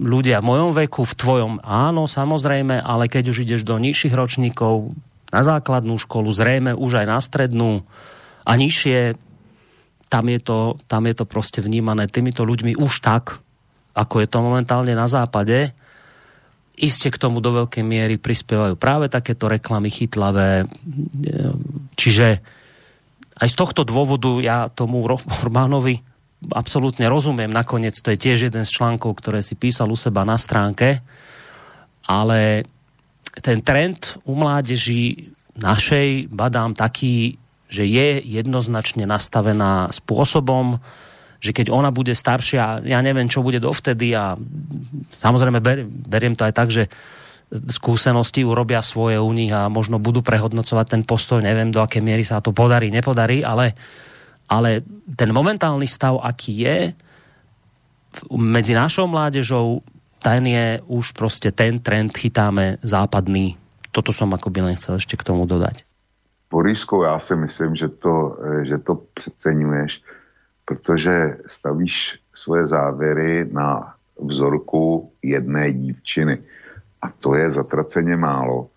[0.00, 4.96] ľudia v mojom veku, v tvojom áno, samozrejme, ale keď už ideš do nižších ročníkov,
[5.32, 7.88] na základnú školu, zrejme už aj na strednú
[8.44, 9.16] a nižšie,
[10.12, 13.40] tam je to, tam je to proste vnímané týmito ľuďmi už tak,
[13.96, 15.72] ako je to momentálne na západe.
[16.82, 20.66] Iste k tomu do veľkej miery prispievajú práve takéto reklamy chytlavé.
[21.94, 22.42] Čiže
[23.38, 25.06] aj z tohto dôvodu ja tomu
[25.46, 26.02] Románovi
[26.50, 27.54] absolútne rozumiem.
[27.54, 30.98] Nakoniec to je tiež jeden z článkov, ktoré si písal u seba na stránke.
[32.02, 32.66] Ale
[33.38, 37.38] ten trend u mládeži našej badám taký,
[37.70, 40.82] že je jednoznačne nastavená spôsobom,
[41.42, 44.38] že keď ona bude staršia, ja neviem, čo bude dovtedy a
[45.10, 46.86] samozrejme ber, beriem to aj tak, že
[47.52, 52.22] skúsenosti urobia svoje u nich a možno budú prehodnocovať ten postoj, neviem do aké miery
[52.22, 53.74] sa to podarí, nepodarí, ale
[54.52, 54.84] ale
[55.16, 56.78] ten momentálny stav, aký je
[58.28, 59.80] medzi našou mládežou,
[60.20, 63.56] ten je už prostě ten trend chytáme západný.
[63.90, 65.84] Toto som akoby len chcel ešte k tomu dodať.
[66.52, 70.02] Borisku, já si myslím, že to, že to přeceňuješ,
[70.64, 76.38] protože stavíš svoje závěry na vzorku jedné dívčiny.
[77.02, 78.68] A to je zatraceně málo.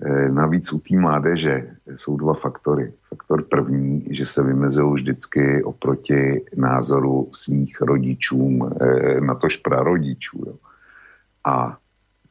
[0.00, 2.92] E, navíc u té mládeže jsou dva faktory.
[3.08, 10.42] Faktor první, že se vymezují vždycky oproti názoru svých rodičům, e, na tož prarodičů.
[10.46, 10.54] Jo.
[11.44, 11.78] A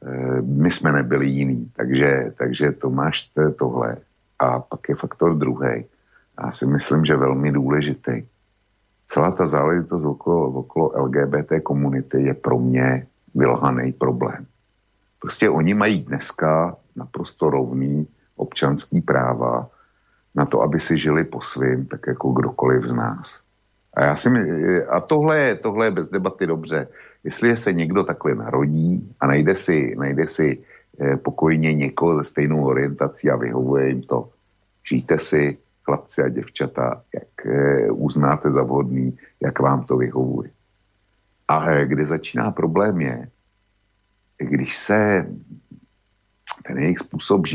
[0.02, 3.96] e, my jsme nebyli jiní, takže, takže to máš tohle.
[4.38, 5.84] A pak je faktor druhý.
[6.44, 8.22] Já si myslím, že velmi důležitý.
[9.08, 14.46] Celá ta záležitost okolo, okolo LGBT komunity je pro mě vylhaný problém.
[15.20, 19.68] Prostě oni mají dneska naprosto rovný občanský práva
[20.34, 23.40] na to, aby si žili po svým, tak jako kdokoliv z nás.
[23.94, 24.28] A, já si
[24.88, 26.88] a tohle, je, tohle je bez debaty dobře.
[27.24, 30.62] Jestli se někdo takhle narodí a najde si, najde si
[31.00, 34.28] eh, pokojně někoho se stejnou orientací a vyhovuje jim to,
[34.88, 40.50] žijte si, chlapci a děvčata, jak eh, uznáte za vhodný, jak vám to vyhovuje.
[41.48, 43.28] A kde začíná problém je,
[44.38, 45.26] když se
[46.66, 47.46] ten jejich způsob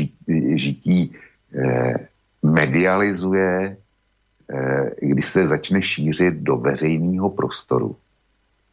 [0.56, 1.12] žití,
[1.54, 2.08] eh,
[2.42, 3.76] medializuje,
[4.50, 7.96] eh, když se začne šířit do veřejného prostoru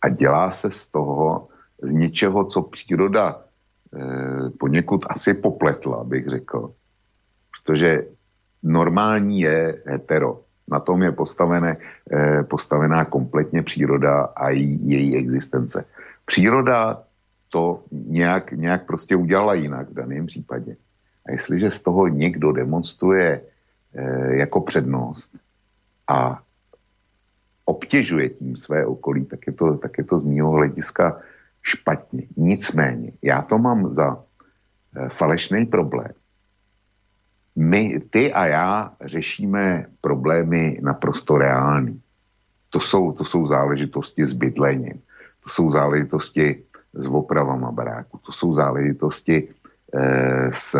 [0.01, 1.47] a dělá se z toho,
[1.83, 3.43] z něčeho, co příroda
[4.59, 6.73] poněkud asi popletla, bych řekl.
[7.49, 8.05] Protože
[8.63, 10.39] normální je hetero.
[10.67, 11.77] Na tom je postavené,
[12.11, 15.85] eh, postavená kompletně příroda a její, existence.
[16.25, 17.03] Příroda
[17.49, 20.75] to nějak, nějak prostě udělala jinak v daném případě.
[21.25, 23.41] A jestliže z toho někdo demonstruje
[23.93, 25.29] e, jako přednost
[26.07, 26.41] a
[27.65, 31.21] obtěžuje tím své okolí, tak je to, tak je to z mého hlediska
[31.63, 32.23] špatně.
[32.37, 34.23] Nicméně, já to mám za
[34.95, 36.11] e, falešný problém.
[37.55, 42.01] My, ty a já řešíme problémy naprosto reální.
[42.69, 45.01] To jsou, to jsou záležitosti s bydlením.
[45.43, 48.19] To jsou záležitosti s opravama baráku.
[48.25, 49.49] To jsou záležitosti
[49.93, 50.75] e, s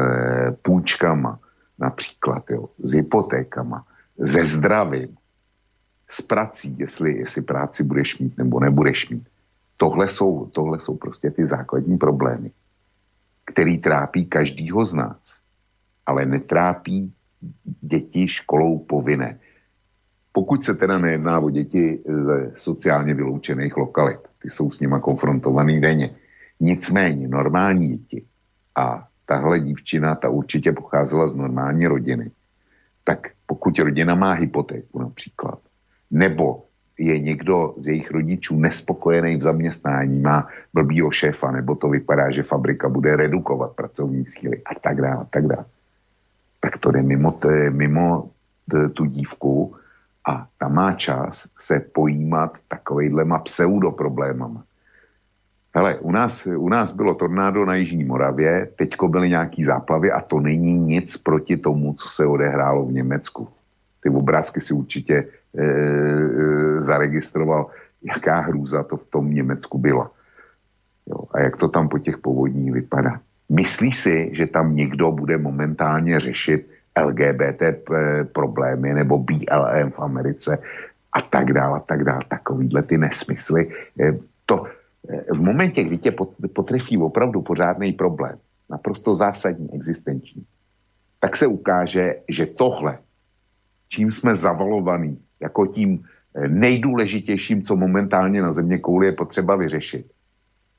[0.62, 1.40] půjčkama
[1.80, 3.86] například, jo, s hypotékama,
[4.18, 5.18] ze zdravím,
[6.10, 9.28] s prací, jestli, jestli práci budeš mít nebo nebudeš mít.
[9.78, 12.52] Tohle jsou, tohle jsou prostě ty základní problémy,
[13.46, 15.29] který trápí každýho z nás,
[16.10, 17.14] ale netrápí
[17.82, 19.40] děti školou povinné.
[20.32, 25.82] Pokud se teda nejedná o děti ze sociálně vyloučených lokalit ty jsou s nima konfrontovaný
[25.82, 26.16] denně.
[26.60, 28.26] Nicméně normální děti
[28.76, 32.32] a tahle dívčina, ta určitě pocházela z normální rodiny,
[33.04, 35.60] tak pokud rodina má hypotéku například,
[36.12, 36.66] nebo
[37.00, 42.44] je někdo z jejich rodičů nespokojený v zaměstnání, má blbýho šéfa, nebo to vypadá, že
[42.44, 45.66] fabrika bude redukovat pracovní síly a tak dále, a tak dále.
[46.70, 48.30] Tak to mimo, t, mimo
[48.70, 49.74] t, tu dívku
[50.28, 54.64] a ta má čas se pojímat takovejhlema pseudoproblémama.
[55.76, 60.22] Hele, u nás, u nás bylo tornádo na Jižní Moravě, teďko byly nějaký záplavy a
[60.22, 63.48] to není nic proti tomu, co se odehrálo v Německu.
[64.04, 67.68] Ty obrázky si určitě e, e, zaregistroval,
[68.02, 70.12] jaká hrůza to v tom Německu byla.
[71.08, 73.20] Jo, a jak to tam po těch povodních vypadá.
[73.50, 76.70] Myslí si, že tam někdo bude momentálně řešit
[77.06, 80.58] LGBT eh, problémy nebo BLM v Americe
[81.14, 82.22] a tak dále, a tak dále.
[82.28, 83.72] Takovýhle ty nesmysly.
[84.02, 84.66] Eh, to,
[85.10, 86.12] eh, v momentě, kdy tě
[86.54, 88.38] potrefí opravdu pořádný problém,
[88.70, 90.46] naprosto zásadní, existenční,
[91.20, 92.98] tak se ukáže, že tohle,
[93.90, 96.06] čím jsme zavalovaný, jako tím
[96.48, 100.06] nejdůležitějším, co momentálně na země kouli je potřeba vyřešit,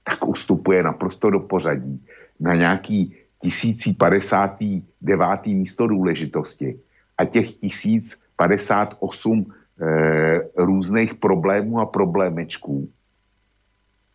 [0.05, 2.07] tak ustupuje naprosto do pořadí
[2.41, 5.47] na nějaký 1059.
[5.47, 6.81] místo důležitosti
[7.19, 9.47] a těch 1058
[9.81, 12.89] e, různých problémů a problémečků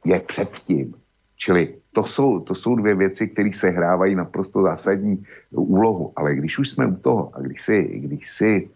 [0.06, 0.94] je předtím.
[1.38, 6.14] Čili to jsou, to jsou dvě věci, které se hrávají naprosto zásadní úlohu.
[6.16, 8.70] Ale když už jsme u toho a když si, když si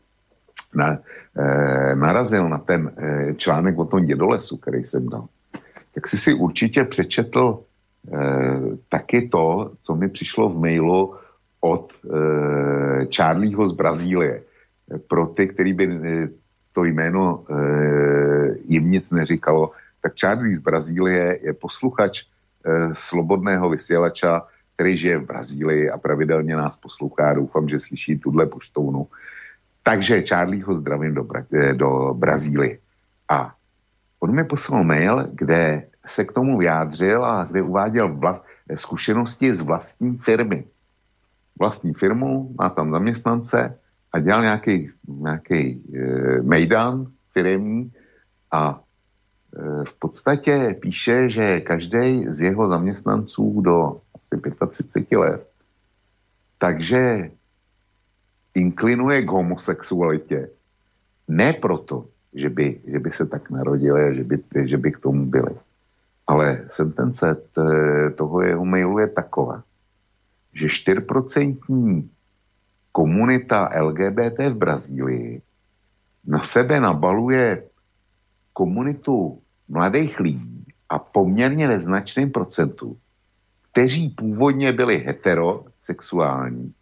[0.75, 0.99] na,
[1.37, 5.25] e, narazil na ten e, článek o tom dědolesu, který jsem dal,
[5.95, 7.57] tak si si určitě přečetl Eh,
[8.89, 11.15] taky to, co mi přišlo v mailu
[11.61, 12.07] od e,
[13.15, 14.43] Charlieho z Brazílie.
[15.07, 16.29] Pro ty, který by e,
[16.73, 17.43] to jméno
[18.65, 22.23] jim nic neříkalo, tak Charlie z Brazílie je posluchač
[22.93, 27.33] slobodného vysílača, který žije v Brazílii a pravidelně nás poslouchá.
[27.33, 29.07] Doufám, že slyší tuhle poštovnu.
[29.83, 32.77] Takže Charlieho zdravím do, Bra- do Brazílie.
[33.29, 33.55] A
[34.19, 38.43] on mi poslal mail, kde se k tomu vyjádřil a kde uváděl vla,
[38.75, 40.63] zkušenosti z vlastní firmy.
[41.59, 43.77] Vlastní firmu, má tam zaměstnance
[44.13, 47.91] a dělal nějaký, nějaký e, mejdan firmní
[48.51, 55.49] a e, v podstatě píše, že každý z jeho zaměstnanců do asi 35 let
[56.59, 57.31] takže
[58.55, 60.49] inklinuje k homosexualitě.
[61.27, 64.99] Ne proto, že by, že by se tak narodili a že by, že by k
[64.99, 65.55] tomu byli
[66.29, 67.25] ale sentence
[68.15, 69.63] toho jeho mailu je taková,
[70.53, 70.67] že
[71.01, 72.05] 4%
[72.91, 75.41] komunita LGBT v Brazílii
[76.27, 77.63] na sebe nabaluje
[78.53, 82.97] komunitu mladých lidí a poměrně neznačným procentu,
[83.71, 86.73] kteří původně byli heterosexuální,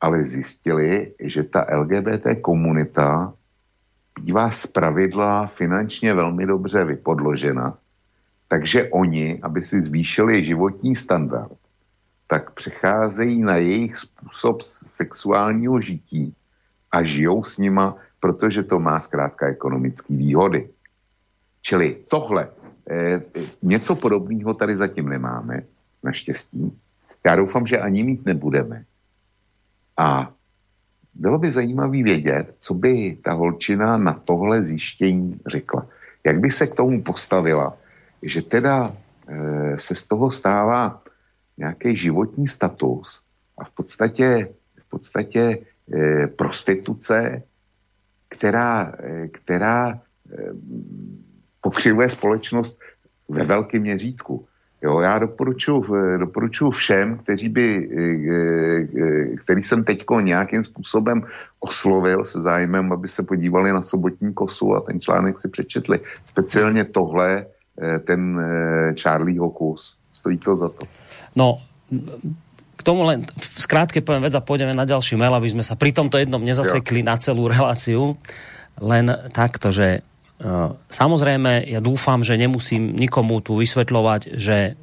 [0.00, 3.34] ale zjistili, že ta LGBT komunita
[4.20, 7.78] bývá zpravidla finančně velmi dobře vypodložena
[8.48, 11.58] takže oni, aby si zvýšili životní standard,
[12.26, 16.34] tak přecházejí na jejich způsob sexuálního žití
[16.92, 20.68] a žijou s nima, protože to má zkrátka ekonomické výhody.
[21.62, 22.48] Čili tohle,
[22.90, 23.22] eh,
[23.62, 25.62] něco podobného tady zatím nemáme,
[26.02, 26.72] naštěstí.
[27.26, 28.84] Já doufám, že ani mít nebudeme.
[29.98, 30.30] A
[31.14, 35.86] bylo by zajímavé vědět, co by ta holčina na tohle zjištění řekla.
[36.24, 37.76] Jak by se k tomu postavila,
[38.26, 38.92] že teda
[39.28, 41.02] e, se z toho stává
[41.58, 43.22] nějaký životní status
[43.58, 47.42] a v podstatě, v podstatě e, prostituce,
[48.28, 49.98] která, e, která e,
[51.60, 52.78] pokřivuje společnost
[53.28, 54.46] ve velkém měřítku.
[54.82, 55.84] Jo, já doporučuji,
[56.18, 57.88] doporučuji všem, kteří by,
[59.44, 61.22] který jsem teďko nějakým způsobem
[61.60, 66.00] oslovil se zájmem, aby se podívali na sobotní kosu a ten článek si přečetli.
[66.24, 68.46] Speciálně tohle ten eh,
[68.96, 70.00] Charlie Hokus.
[70.12, 70.88] Stojí to za to.
[71.36, 71.60] No,
[72.76, 75.76] k tomu len v skrátke poviem vec a pôjdeme na ďalší mail, aby sme sa
[75.76, 77.08] pri tomto jednom nezasekli jo.
[77.08, 78.16] na celú reláciu.
[78.80, 84.76] Len takto, že uh, samozrejme ja dúfam, že nemusím nikomu tu vysvetľovať, že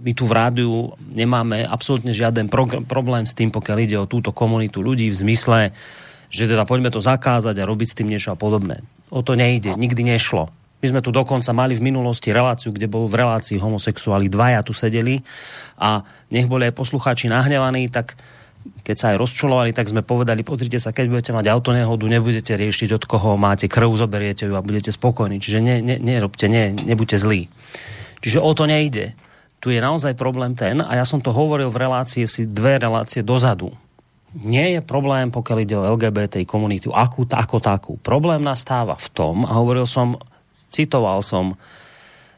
[0.00, 2.48] my tu v rádiu nemáme absolútne žiaden
[2.88, 5.76] problém s tým, pokiaľ ide o túto komunitu ľudí v zmysle,
[6.32, 8.80] že teda poďme to zakázať a robiť s tým niečo a podobné.
[9.12, 10.48] O to nejde, nikdy nešlo.
[10.80, 14.72] My sme tu dokonca mali v minulosti reláciu, kde bol v relácii homosexuáli dvaja tu
[14.72, 15.20] sedeli
[15.76, 16.00] a
[16.32, 18.16] nech boli aj poslucháči nahnevaní, tak
[18.84, 22.96] keď sa aj rozčulovali, tak sme povedali, pozrite sa, keď budete mať autonehodu, nebudete riešiť,
[22.96, 25.40] od koho máte krv, zoberiete ju a budete spokojní.
[25.40, 27.48] Čiže ne, ne, nerobte, ne, nebuďte zlí.
[28.20, 29.16] Čiže o to nejde.
[29.60, 33.20] Tu je naozaj problém ten, a ja som to hovoril v relácii si dve relácie
[33.20, 33.72] dozadu.
[34.32, 37.92] Nie je problém, pokiaľ ide o LGBT komunitu, akú, ako takú.
[38.00, 40.16] Problém nastáva v tom, a hovoril som
[40.70, 41.58] Citoval som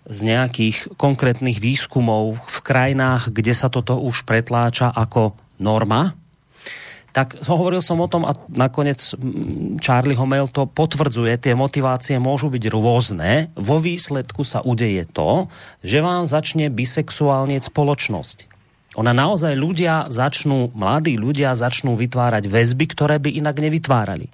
[0.03, 6.19] z nejakých konkrétnych výskumov v krajinách, kde sa toto už pretláča ako norma.
[7.13, 9.13] tak hovoril som o tom a nakoniec
[9.85, 13.53] Charlie Homel to potvrdzuje, tie motivácie môžu byť rôzne.
[13.53, 15.53] Vo výsledku sa udeje to,
[15.85, 18.52] že vám začne bisexuálne spoločnosť.
[18.93, 24.29] Ona naozaj ľudia začnú, mladí ľudia začnú vytvárať väzby, ktoré by inak nevytvárali.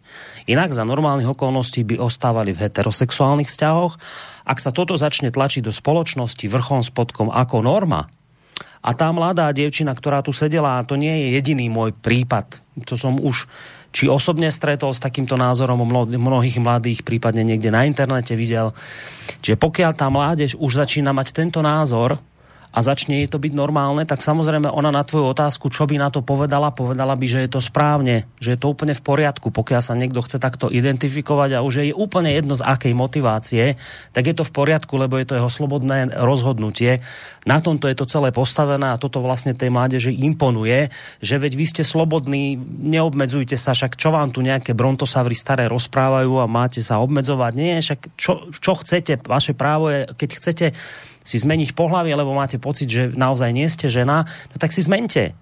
[0.50, 3.94] Inak za normálnych okolností by ostávali v heterosexuálnych vzťahoch.
[4.42, 8.11] Ak sa toto začne tlačiť do spoločnosti vrchom spodkom ako norma,
[8.78, 12.94] a tá mladá dievčina, ktorá tu sedela, a to nie je jediný môj prípad, to
[12.94, 13.50] som už
[13.90, 18.76] či osobne stretol s takýmto názorom mnohých mladých, prípadne niekde na internete videl.
[19.42, 22.20] Čiže pokiaľ tá mládež už začína mať tento názor,
[22.79, 26.14] a začne jej to byť normálne, tak samozrejme ona na tvoju otázku, čo by na
[26.14, 29.51] to povedala, povedala by, že je to správne, že je to úplne v poriadku.
[29.51, 33.74] Pokiaľ sa niekto chce takto identifikovať a už je úplne jedno z akej motivácie,
[34.14, 37.03] tak je to v poriadku, lebo je to jeho slobodné rozhodnutie.
[37.51, 41.66] Na tomto je to celé postavené a toto vlastne tej mládeži imponuje, že veď vy
[41.66, 47.03] ste slobodní, neobmedzujte sa, však čo vám tu nejaké brontosavry staré rozprávajú a máte sa
[47.03, 47.53] obmedzovať.
[47.59, 50.66] Nie, však čo, čo chcete, vaše právo je, keď chcete
[51.29, 55.37] si zmeniť pohlavie, lebo máte pocit, že naozaj nie ste žena, no tak si zmente.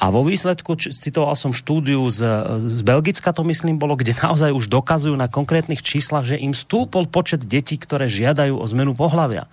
[0.00, 2.24] A vo výsledku, citoval som štúdiu z,
[2.64, 7.04] z Belgicka, to myslím bolo, kde naozaj už dokazujú na konkrétnych číslach, že im stúpol
[7.04, 9.44] počet detí, ktoré žiadajú o zmenu pohlavia.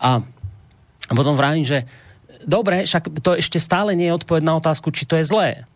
[0.00, 0.24] A
[1.12, 1.84] potom vravím, že
[2.48, 5.68] dobre, však to ešte stále nie je odpoveď na otázku, či to je zlé.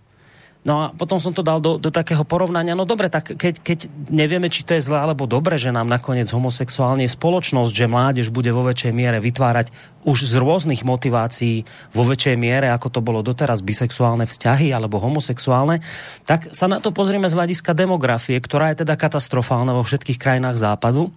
[0.61, 3.89] No a potom som to dal do, do takého porovnania, no dobre, tak keď, keď
[4.13, 8.29] nevieme, či to je zlé alebo dobre, že nám nakoniec homosexuálne je spoločnosť, že mládež
[8.29, 9.73] bude vo väčšej miere vytvárať
[10.05, 11.65] už z rôznych motivácií
[11.97, 15.81] vo väčšej miere, ako to bolo doteraz, bisexuálne vzťahy alebo homosexuálne,
[16.29, 20.61] tak sa na to pozrieme z hľadiska demografie, ktorá je teda katastrofálna vo všetkých krajinách
[20.61, 21.09] západu,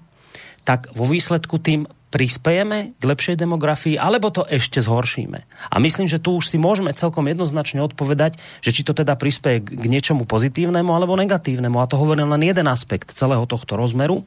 [0.63, 1.83] tak vo výsledku tým
[2.13, 5.39] prispejeme k lepšej demografii, alebo to ešte zhoršíme.
[5.73, 9.65] A myslím, že tu už si môžeme celkom jednoznačne odpovedať, že či to teda prispieje
[9.65, 11.73] k niečomu pozitívnemu alebo negatívnemu.
[11.81, 14.21] A to hovorím len jeden aspekt celého tohto rozmeru.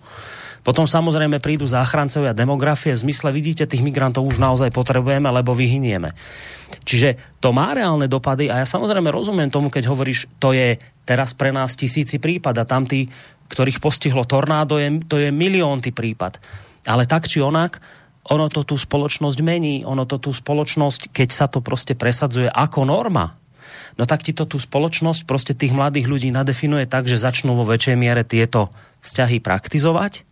[0.67, 6.11] Potom samozrejme prídu záchrancovia demografie v zmysle, vidíte, tých migrantov už naozaj potrebujeme, lebo vyhynieme.
[6.83, 10.75] Čiže to má reálne dopady a ja samozrejme rozumiem tomu, keď hovoríš, to je
[11.07, 13.07] teraz pre nás tisíci prípad a tam tí,
[13.47, 16.66] ktorých postihlo tornádo, je, to je miliónty prípad.
[16.87, 17.83] Ale tak či onak,
[18.27, 22.87] ono to tú spoločnosť mení, ono to tú spoločnosť, keď sa to proste presadzuje ako
[22.87, 23.39] norma,
[23.99, 27.67] no tak ti to tú spoločnosť, proste tých mladých ľudí nadefinuje tak, že začnú vo
[27.67, 28.71] väčšej miere tieto
[29.03, 30.27] vzťahy praktizovať.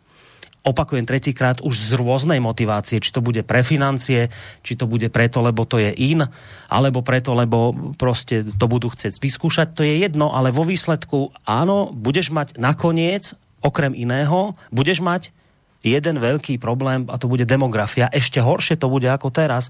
[0.65, 4.33] Opakujem tretíkrát už z rôznej motivácie, či to bude pre financie,
[4.65, 6.25] či to bude preto, lebo to je in,
[6.73, 11.93] alebo preto, lebo proste to budú chcieť vyskúšať, to je jedno, ale vo výsledku áno,
[11.93, 15.37] budeš mať nakoniec, okrem iného, budeš mať
[15.85, 18.09] jeden veľký problém a to bude demografia.
[18.09, 19.69] Ešte horšie to bude ako teraz.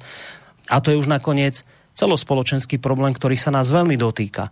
[0.70, 4.50] A to je už nakoniec celospoločenský problém, ktorý sa nás veľmi dotýka.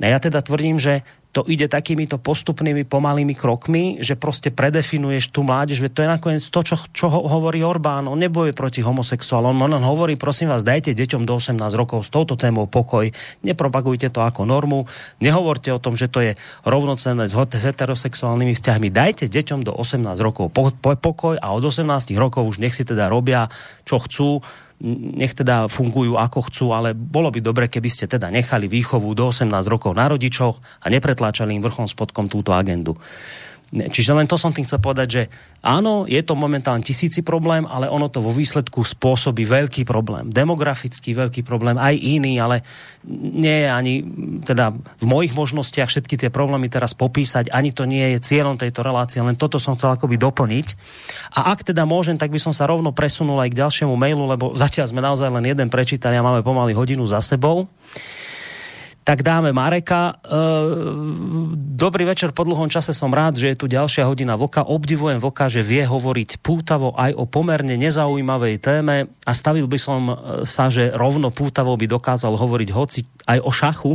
[0.00, 5.46] A ja teda tvrdím, že to ide takýmito postupnými pomalými krokmi, že proste predefinuješ tú
[5.46, 8.10] mládež, že to je nakoniec to, čo, čo hovorí Orbán.
[8.10, 12.10] On neboje proti homosexuálom, on len hovorí, prosím vás, dajte deťom do 18 rokov s
[12.10, 13.06] touto témou pokoj,
[13.46, 14.90] nepropagujte to ako normu,
[15.22, 16.32] nehovorte o tom, že to je
[16.66, 20.50] rovnocenné s heterosexuálnymi vzťahmi, dajte deťom do 18 rokov
[20.98, 23.46] pokoj a od 18 rokov už nech si teda robia,
[23.86, 24.42] čo chcú,
[24.80, 29.28] nech teda fungujú ako chcú, ale bolo by dobre, keby ste teda nechali výchovu do
[29.28, 32.96] 18 rokov na rodičoch a nepretláčali im vrchom spodkom túto agendu.
[33.70, 35.22] Čiže len to som tým chcel povedať, že
[35.62, 40.26] áno, je to momentálne tisíci problém, ale ono to vo výsledku spôsobí veľký problém.
[40.26, 42.66] Demografický veľký problém, aj iný, ale
[43.06, 43.94] nie je ani
[44.42, 48.82] teda v mojich možnostiach všetky tie problémy teraz popísať, ani to nie je cieľom tejto
[48.82, 50.66] relácie, len toto som chcel akoby doplniť.
[51.38, 54.50] A ak teda môžem, tak by som sa rovno presunul aj k ďalšiemu mailu, lebo
[54.58, 57.70] zatiaľ sme naozaj len jeden prečítali a máme pomaly hodinu za sebou
[59.00, 60.20] tak dáme Mareka.
[60.20, 60.38] E,
[61.56, 64.62] dobrý večer, po dlhom čase som rád, že je tu ďalšia hodina Voka.
[64.62, 70.00] Obdivujem Voka, že vie hovoriť pútavo aj o pomerne nezaujímavej téme a stavil by som
[70.08, 73.92] e, sa, že rovno pútavo by dokázal hovoriť hoci aj o šachu.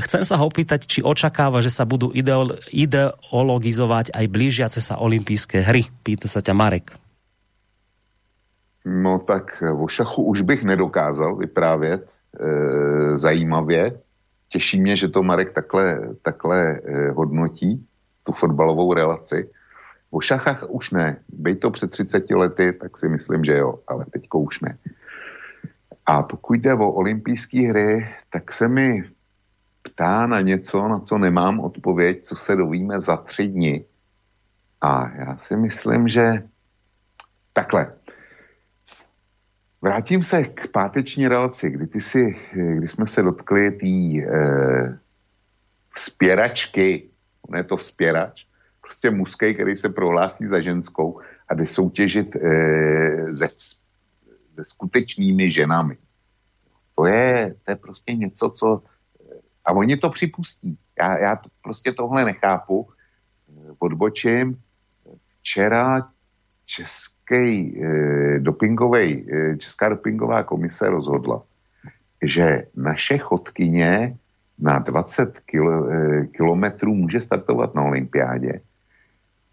[0.00, 5.60] Chcem sa ho opýtať, či očakáva, že sa budú ideolo ideologizovať aj blížiace sa olympijské
[5.60, 5.84] hry.
[6.00, 6.96] Pýta sa ťa Marek.
[8.88, 12.08] No tak o šachu už bych nedokázal vyprávět e,
[13.18, 14.00] zajímavě,
[14.52, 17.86] Těší mě, že to Marek takhle, takhle eh, hodnotí,
[18.24, 19.50] tu fotbalovou relaci.
[20.10, 21.16] O šachách už ne.
[21.28, 24.78] Bej to před 30 lety, tak si myslím, že jo, ale teďko už ne.
[26.06, 29.04] A pokud jde o olympijské hry, tak se mi
[29.82, 33.84] ptá na něco, na co nemám odpověď, co se dovíme za tři dny.
[34.80, 36.42] A já si myslím, že
[37.52, 37.92] takhle.
[39.82, 44.28] Vrátím se k páteční relaci, kdy, ty si, kdy jsme se dotkli tý, e,
[45.98, 47.10] spěračky,
[47.42, 48.46] on to vzpěrač,
[48.80, 52.40] prostě mužský, který se prohlásí za ženskou a jde soutěžit e,
[53.36, 53.48] se,
[54.54, 55.96] se skutečnými ženami.
[56.96, 58.82] To je, to je prostě něco, co...
[59.64, 60.78] A oni to připustí.
[60.98, 62.88] Já, já to, prostě tohle nechápu.
[63.78, 64.62] Odbočím.
[65.40, 66.08] Včera
[66.66, 71.42] český e, dopingovej, e, Česká dopingová komise rozhodla,
[72.22, 74.16] že naše chodkyně
[74.58, 78.60] na 20 kil, e, kilometrů může startovat na olympiádě.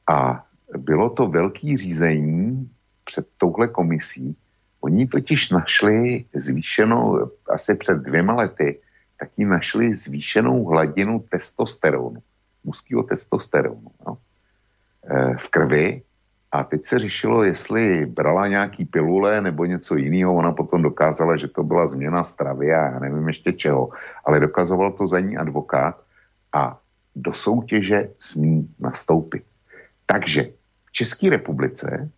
[0.09, 0.45] A
[0.77, 2.69] bylo to velký řízení
[3.05, 4.35] před touhle komisí.
[4.81, 8.79] Oni totiž našli zvýšenou, asi před dvěma lety,
[9.19, 12.23] taky našli zvýšenou hladinu testosteronu,
[12.63, 14.17] mužského testosteronu no,
[15.37, 16.01] v krvi
[16.51, 20.35] a teď se řešilo, jestli brala nějaký pilule nebo něco jiného.
[20.35, 23.89] Ona potom dokázala, že to byla změna stravy a já nevím ještě čeho.
[24.25, 26.01] Ale dokazoval to za ní advokát
[26.53, 26.79] a
[27.15, 29.43] do soutěže smí nastoupit.
[30.05, 30.43] Takže
[30.85, 32.09] v České republice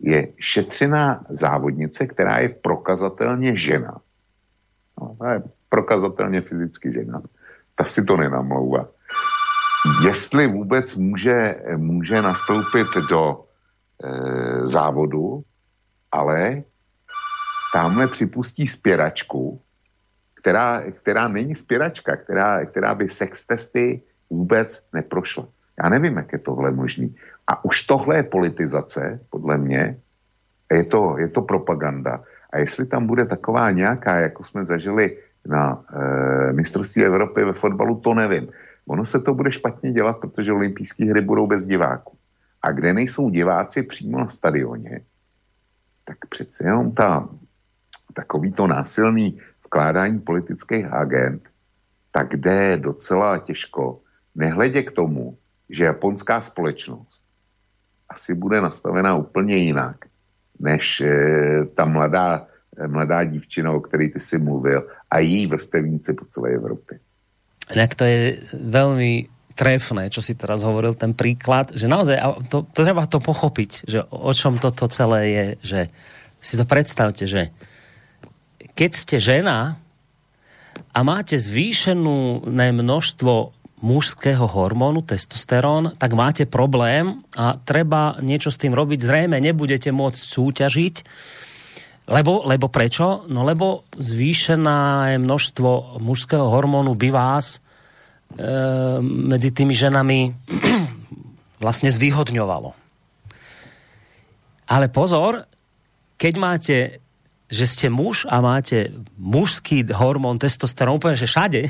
[0.00, 3.98] je šetřená závodnice, která je prokazatelně žena.
[5.00, 7.22] No, ta je prokazatelně fyzicky žena.
[7.74, 8.88] Ta si to nenamlouvá.
[10.06, 13.45] Jestli vůbec může, může nastoupit do
[14.64, 15.42] závodu,
[16.12, 16.62] ale
[17.72, 19.60] tamhle připustí spěračku,
[20.34, 25.48] která, která není spěračka, která, která by sex testy vůbec neprošla.
[25.82, 27.16] Já nevím, jak je tohle možný.
[27.46, 29.96] A už tohle je politizace, podle mě,
[30.72, 32.24] je to, je to propaganda.
[32.50, 38.00] A jestli tam bude taková nějaká, jako jsme zažili na e, mistrovství Evropy ve fotbalu,
[38.00, 38.48] to nevím.
[38.88, 42.16] Ono se to bude špatně dělat, protože olympijské hry budou bez diváků.
[42.66, 45.00] A kde nejsou diváci přímo na stadioně,
[46.04, 47.28] tak přece jenom ta,
[48.14, 51.42] takový to násilný vkládání politických agent,
[52.10, 54.00] tak jde docela těžko,
[54.34, 55.38] nehledě k tomu,
[55.70, 57.24] že japonská společnost
[58.08, 59.96] asi bude nastavená úplně jinak,
[60.58, 61.14] než e,
[61.74, 62.46] ta mladá,
[62.76, 66.98] e, mladá dívčina, o které ty si mluvil, a její vrstevníci po celé Evropě.
[67.74, 72.20] Tak to je velmi trefné, čo si teraz hovoril, ten príklad, že naozaj,
[72.52, 75.80] to, to treba to pochopiť, že o čom toto celé je, že
[76.36, 77.50] si to predstavte, že
[78.76, 79.80] keď ste žena
[80.92, 88.72] a máte zvýšenú množstvo mužského hormónu, testosterón, tak máte problém a treba niečo s tým
[88.72, 89.00] robiť.
[89.00, 90.94] Zrejme nebudete môcť súťažiť,
[92.08, 93.28] lebo, lebo prečo?
[93.28, 97.60] No lebo zvýšené množstvo mužského hormónu by vás
[99.02, 100.32] medzi tými ženami
[101.64, 102.76] vlastne zvýhodňovalo.
[104.66, 105.46] Ale pozor,
[106.18, 106.76] keď máte,
[107.46, 111.62] že ste muž a máte mužský hormón testosterón úplne, že všade,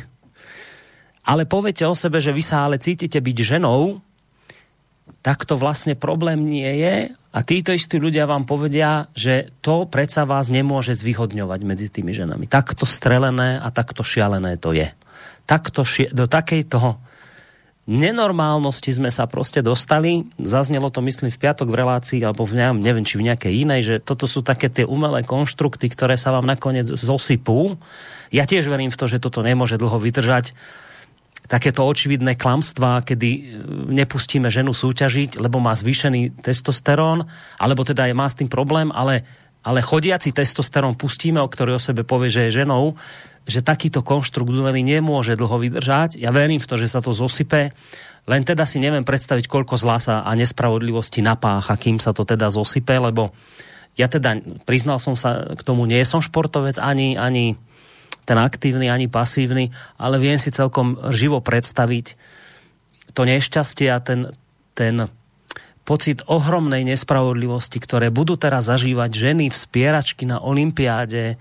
[1.26, 4.00] ale poviete o sebe, že vy sa ale cítite byť ženou,
[5.22, 10.22] tak to vlastne problém nie je a títo istí ľudia vám povedia, že to predsa
[10.22, 12.46] vás nemôže zvyhodňovať medzi tými ženami.
[12.46, 14.86] Takto strelené a takto šialené to je
[15.46, 16.98] takto do takejto
[17.86, 20.26] nenormálnosti sme sa prostě dostali.
[20.42, 23.80] Zaznelo to, myslím, v piatok v relácii, alebo v neviem, neviem či v nejakej inej,
[23.82, 27.78] že toto sú také tie umelé konštrukty, ktoré sa vám nakoniec zosypú.
[28.34, 30.50] Ja tiež verím v to, že toto nemôže dlho vydržať
[31.46, 33.40] takéto očividné klamstvá, kedy e,
[33.94, 37.22] nepustíme ženu súťažiť, lebo má zvýšený testosterón,
[37.54, 39.22] alebo teda je má s tým problém, ale,
[39.62, 42.98] ale chodiaci testosterón pustíme, o ktorý o sebe povie, že je ženou,
[43.46, 46.18] že takýto konštrukt umelý nemôže dlho vydržať.
[46.18, 47.70] Ja verím v to, že sa to zosype,
[48.26, 52.50] len teda si neviem predstaviť, koľko zlá sa a nespravodlivosti napácha, kým sa to teda
[52.50, 53.30] zosype, lebo
[53.94, 57.54] ja teda priznal som sa k tomu, nie som športovec ani, ani
[58.26, 62.18] ten aktívny, ani pasívny, ale viem si celkom živo predstaviť
[63.14, 64.34] to nešťastie a ten,
[64.74, 65.06] ten
[65.86, 71.38] pocit ohromnej nespravodlivosti, ktoré budú teraz zažívať ženy v spieračky na olympiáde,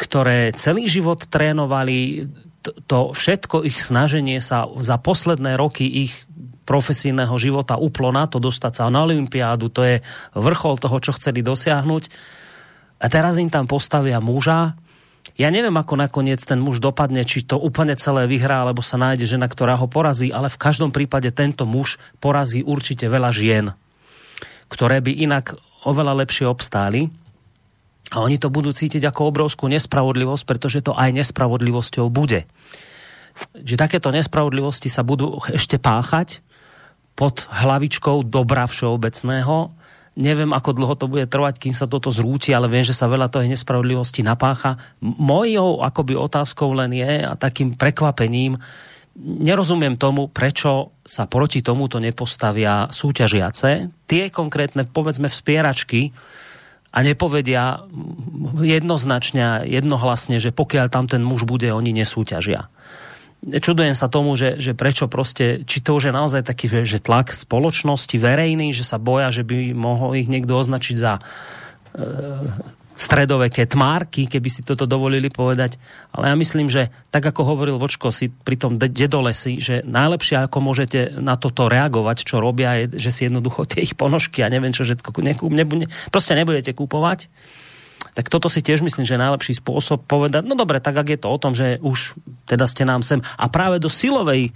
[0.00, 2.24] ktoré celý život trénovali,
[2.64, 6.24] to, to všetko ich snaženie sa za posledné roky ich
[6.64, 9.96] profesijného života uplo na to dostať sa na Olympiádu, to je
[10.32, 12.08] vrchol toho, čo chceli dosiahnuť.
[13.00, 14.78] A teraz im tam postavia muža.
[15.36, 19.28] Ja neviem, ako nakoniec ten muž dopadne, či to úplne celé vyhrá, alebo sa nájde
[19.28, 23.72] žena, ktorá ho porazí, ale v každom prípade tento muž porazí určite veľa žien,
[24.72, 27.12] ktoré by inak oveľa lepšie obstáli.
[28.10, 32.46] A oni to budú cítiť ako obrovskú nespravodlivosť, pretože to aj nespravodlivosťou bude.
[33.54, 36.42] Že takéto nespravodlivosti sa budú ešte páchať
[37.14, 39.70] pod hlavičkou dobra všeobecného.
[40.18, 43.30] Neviem, ako dlho to bude trvať, kým sa toto zrúti, ale viem, že sa veľa
[43.30, 44.74] toho nespravodlivosti napácha.
[45.00, 48.58] Mojou akoby otázkou len je a takým prekvapením,
[49.20, 53.90] nerozumiem tomu, prečo sa proti tomuto nepostavia súťažiace.
[54.10, 56.10] Tie konkrétne, povedzme, vspieračky,
[56.90, 57.86] a nepovedia
[58.58, 62.66] jednoznačne, jednohlasne, že pokiaľ tam ten muž bude, oni nesúťažia.
[63.40, 67.32] Čudujem sa tomu, že, že prečo proste, či to už je naozaj taký, že tlak
[67.32, 71.22] spoločnosti verejný, že sa boja, že by mohol ich niekto označiť za e,
[73.00, 75.80] stredoveké tmárky, keby si toto dovolili povedať.
[76.12, 80.60] Ale ja myslím, že tak ako hovoril Vočko si pri tom dedolesi, že najlepšie ako
[80.60, 84.76] môžete na toto reagovať, čo robia, je, že si jednoducho tie ich ponožky a neviem
[84.76, 87.32] čo, že nekú, nebu, ne, proste nebudete kúpovať.
[88.12, 91.20] Tak toto si tiež myslím, že je najlepší spôsob povedať, no dobre, tak ak je
[91.24, 94.52] to o tom, že už teda ste nám sem a práve do silovej e,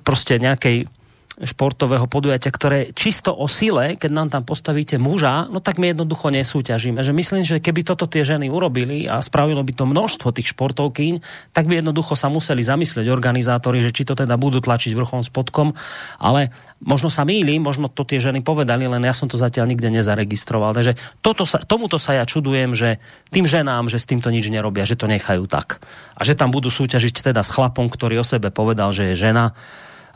[0.00, 0.88] proste nejakej
[1.36, 6.32] športového podujatia, ktoré čisto o sile, keď nám tam postavíte muža, no tak my jednoducho
[6.32, 7.04] nesúťažíme.
[7.04, 11.20] Že myslím, že keby toto tie ženy urobili a spravilo by to množstvo tých športovkyň,
[11.52, 15.76] tak by jednoducho sa museli zamyslieť organizátori, že či to teda budú tlačiť vrchom spodkom,
[16.24, 16.48] ale
[16.80, 20.72] možno sa mýlim, možno to tie ženy povedali, len ja som to zatiaľ nikde nezaregistroval.
[20.72, 22.96] Takže toto sa, tomuto sa ja čudujem, že
[23.28, 25.84] tým ženám, že s týmto nič nerobia, že to nechajú tak.
[26.16, 29.52] A že tam budú súťažiť teda s chlapom, ktorý o sebe povedal, že je žena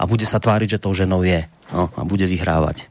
[0.01, 1.45] a bude sa tváriť, že tou ženou je.
[1.77, 2.89] No, a bude vyhrávať.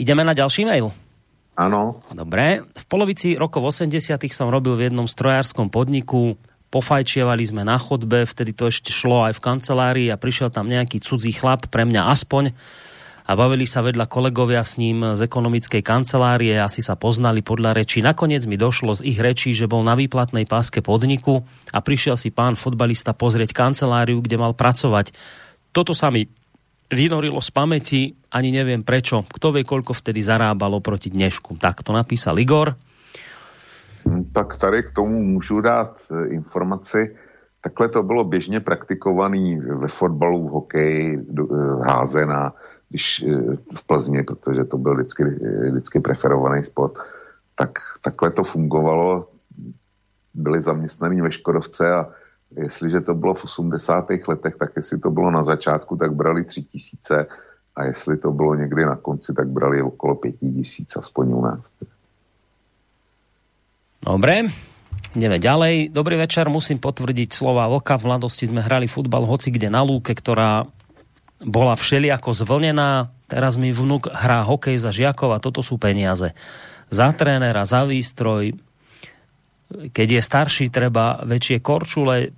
[0.00, 0.88] Ideme na ďalší mail.
[1.60, 2.00] Áno.
[2.08, 2.64] Dobre.
[2.64, 6.40] V polovici rokov 80 som robil v jednom strojárskom podniku.
[6.72, 11.02] Pofajčievali sme na chodbe, vtedy to ešte šlo aj v kancelárii a prišiel tam nejaký
[11.02, 12.56] cudzí chlap, pre mňa aspoň,
[13.30, 18.02] a bavili sa vedľa kolegovia s ním z ekonomickej kancelárie, asi sa poznali podľa rečí.
[18.02, 22.34] Nakoniec mi došlo z ich rečí, že bol na výplatnej páske podniku a prišiel si
[22.34, 25.14] pán fotbalista pozrieť kanceláriu, kde mal pracovať.
[25.70, 26.26] Toto sa mi
[26.90, 29.22] vynorilo z pamäti, ani neviem prečo.
[29.30, 31.54] Kto vie, koľko vtedy zarábalo proti dnešku.
[31.54, 32.74] Tak to napísal Igor.
[34.34, 37.14] Tak tady k tomu můžu dát e, informaci.
[37.62, 41.42] Takhle to bylo běžně praktikovaný ve fotbalu, v hokeji, e,
[41.86, 42.52] házená
[42.90, 45.24] když eh, v Plzni, protože to byl vždycky,
[45.70, 46.98] vždycky preferovaný sport,
[47.54, 49.28] tak takhle to fungovalo.
[50.34, 52.08] Byli zaměstnaní ve Škodovce a
[52.56, 54.10] jestliže to bylo v 80.
[54.28, 57.26] letech, tak jestli to bylo na začátku, tak brali tři tisíce
[57.76, 61.72] a jestli to bylo někdy na konci, tak brali okolo pěti tisíc, aspoň u nás.
[64.00, 64.48] Dobre,
[65.12, 65.92] ideme ďalej.
[65.92, 68.00] Dobrý večer, musím potvrdiť slova Vlka.
[68.00, 70.64] V mladosti sme hrali futbal hoci kde na lúke, ktorá
[71.40, 76.36] bola všeliako zvlnená, teraz mi vnúk hrá hokej za žiakov a toto sú peniaze.
[76.92, 78.52] Za trénera, za výstroj,
[79.94, 82.34] keď je starší, treba väčšie korčule,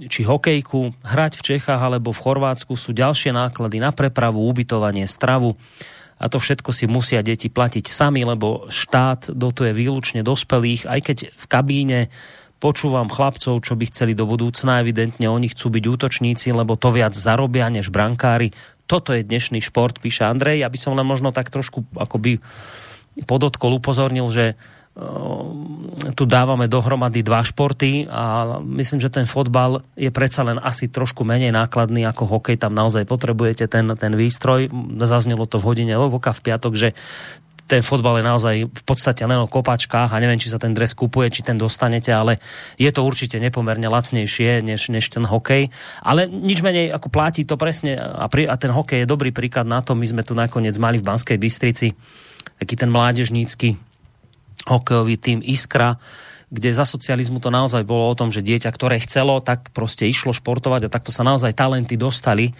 [0.00, 5.60] či hokejku, hrať v Čechách alebo v Chorvátsku sú ďalšie náklady na prepravu, ubytovanie, stravu.
[6.20, 11.18] A to všetko si musia deti platiť sami, lebo štát dotuje výlučne dospelých, aj keď
[11.32, 12.00] v kabíne
[12.60, 17.16] počúvam chlapcov, čo by chceli do budúcna, evidentne oni chcú byť útočníci, lebo to viac
[17.16, 18.52] zarobia než brankári.
[18.84, 20.60] Toto je dnešný šport, píše Andrej.
[20.60, 22.38] Ja by som len možno tak trošku akoby
[23.24, 24.60] podotkol, upozornil, že
[26.18, 31.22] tu dávame dohromady dva športy a myslím, že ten fotbal je predsa len asi trošku
[31.22, 32.58] menej nákladný ako hokej.
[32.58, 34.68] Tam naozaj potrebujete ten, ten výstroj.
[35.00, 36.88] Zaznelo to v hodine Lovoka v piatok, že
[37.70, 40.90] ten fotbal je naozaj v podstate len o kopačkách a neviem, či sa ten dres
[40.90, 42.42] kupuje, či ten dostanete, ale
[42.74, 45.70] je to určite nepomerne lacnejšie než, než ten hokej.
[46.02, 49.70] Ale nič menej ako platí to presne a, pri, a ten hokej je dobrý príklad
[49.70, 49.94] na to.
[49.94, 51.94] My sme tu nakoniec mali v Banskej Bystrici
[52.58, 53.78] taký ten mládežnícky
[54.68, 55.96] hokejový tým Iskra,
[56.50, 60.34] kde za socializmu to naozaj bolo o tom, že dieťa, ktoré chcelo, tak proste išlo
[60.34, 62.52] športovať a takto sa naozaj talenty dostali,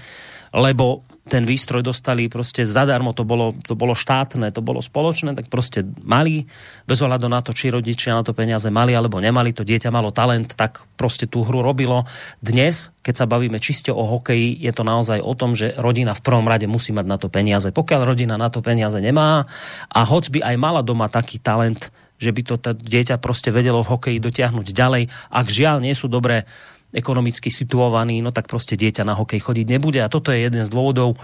[0.55, 5.47] lebo ten výstroj dostali proste zadarmo, to bolo, to bolo štátne, to bolo spoločné, tak
[5.47, 6.51] proste mali,
[6.91, 10.11] bez ohľadu na to, či rodičia na to peniaze mali alebo nemali, to dieťa malo
[10.11, 12.03] talent, tak proste tú hru robilo.
[12.43, 16.25] Dnes, keď sa bavíme čisto o hokeji, je to naozaj o tom, že rodina v
[16.27, 17.71] prvom rade musí mať na to peniaze.
[17.71, 19.47] Pokiaľ rodina na to peniaze nemá
[19.87, 23.97] a hoď by aj mala doma taký talent, že by to dieťa proste vedelo v
[23.97, 26.45] hokeji dotiahnuť ďalej, ak žiaľ nie sú dobré
[26.91, 30.03] ekonomicky situovaný, no tak proste dieťa na hokej chodiť nebude.
[30.03, 31.19] A toto je jeden z dôvodov,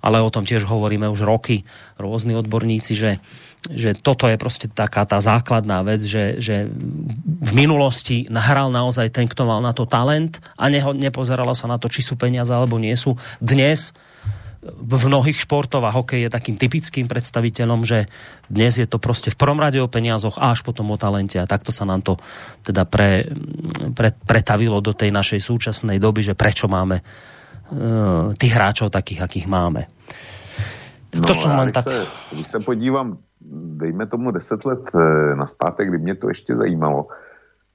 [0.00, 1.68] ale o tom tiež hovoríme už roky,
[2.00, 3.20] rôzni odborníci, že,
[3.68, 6.72] že toto je proste taká tá základná vec, že, že
[7.24, 11.76] v minulosti nahral naozaj ten, kto mal na to talent a neho, nepozeralo sa na
[11.76, 13.20] to, či sú peniaze alebo nie sú.
[13.44, 13.92] Dnes
[14.60, 18.12] v mnohých športov a hokej je takým typickým predstaviteľom, že
[18.52, 21.48] dnes je to proste v prvom rade o peniazoch a až potom o talente a
[21.48, 22.20] takto sa nám to
[22.60, 23.24] teda pre,
[23.96, 29.46] pre, pretavilo do tej našej súčasnej doby, že prečo máme uh, tých hráčov takých, akých
[29.48, 29.88] máme.
[31.16, 31.88] No, to som len tak...
[31.88, 33.18] Se, když se podívám,
[33.80, 37.06] dejme tomu 10 let e, na zpátek, kdy mě to ještě zajímalo,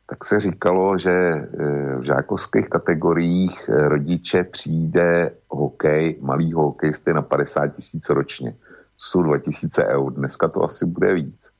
[0.06, 7.22] tak se říkalo, že eh, v žákovských kategoriích eh, rodiče přijde hokej, malý hokejisty na
[7.22, 8.52] 50 tisíc ročně.
[8.52, 10.14] To jsou 2000 eur.
[10.14, 11.52] Dneska to asi bude víc.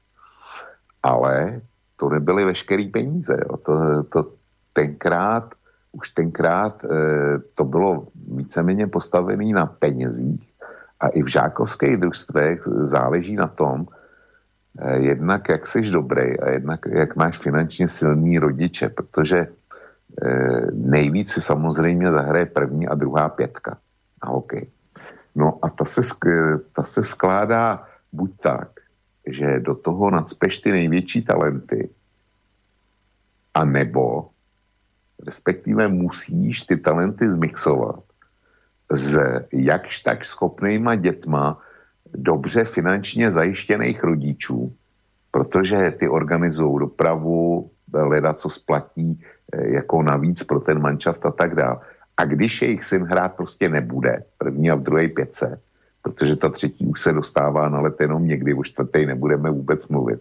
[1.04, 1.62] Ale
[1.98, 3.38] to nebyly veškeré peníze.
[3.50, 3.58] Jo.
[3.58, 4.32] To, to
[4.74, 5.54] tenkrát,
[5.92, 6.88] už tenkrát e,
[7.54, 10.54] to bylo víceméně postavené na penězích
[11.00, 13.88] a i v žákovských družstvech záleží na tom,
[14.98, 21.42] jednak jak jsi dobrý a jednak jak máš finančně silný rodiče, protože eh, nejvíc si
[21.42, 23.78] samozřejmě zahraje první a druhá pětka
[24.24, 24.68] na hokej.
[25.36, 26.02] No a ta se,
[26.74, 28.70] ta se skládá buď tak,
[29.28, 31.90] že do toho nadspeš ty největší talenty,
[33.56, 34.30] a nebo
[35.26, 38.04] respektive musíš ty talenty zmixovat
[38.92, 39.18] s
[39.52, 41.62] jakž tak schopnýma dětma,
[42.14, 44.74] dobře finančně zajištěných rodičů,
[45.32, 49.22] protože ty organizují dopravu, leda co splatí
[49.54, 51.78] eh, jako navíc pro ten manšaft a tak dále.
[52.18, 55.60] A když jejich syn hrát prostě nebude, první a v druhé pětce,
[56.02, 60.20] protože ta třetí už se dostává na let jenom někdy, už čtvrtý nebudeme vůbec mluvit,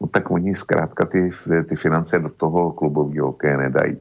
[0.00, 1.30] no tak oni zkrátka ty,
[1.68, 3.96] ty finance do toho klubového hokeje nedají.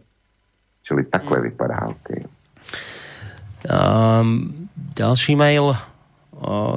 [0.84, 1.50] Čili takhle hmm.
[1.50, 2.26] vypadá hokej.
[3.70, 5.76] Um, další mail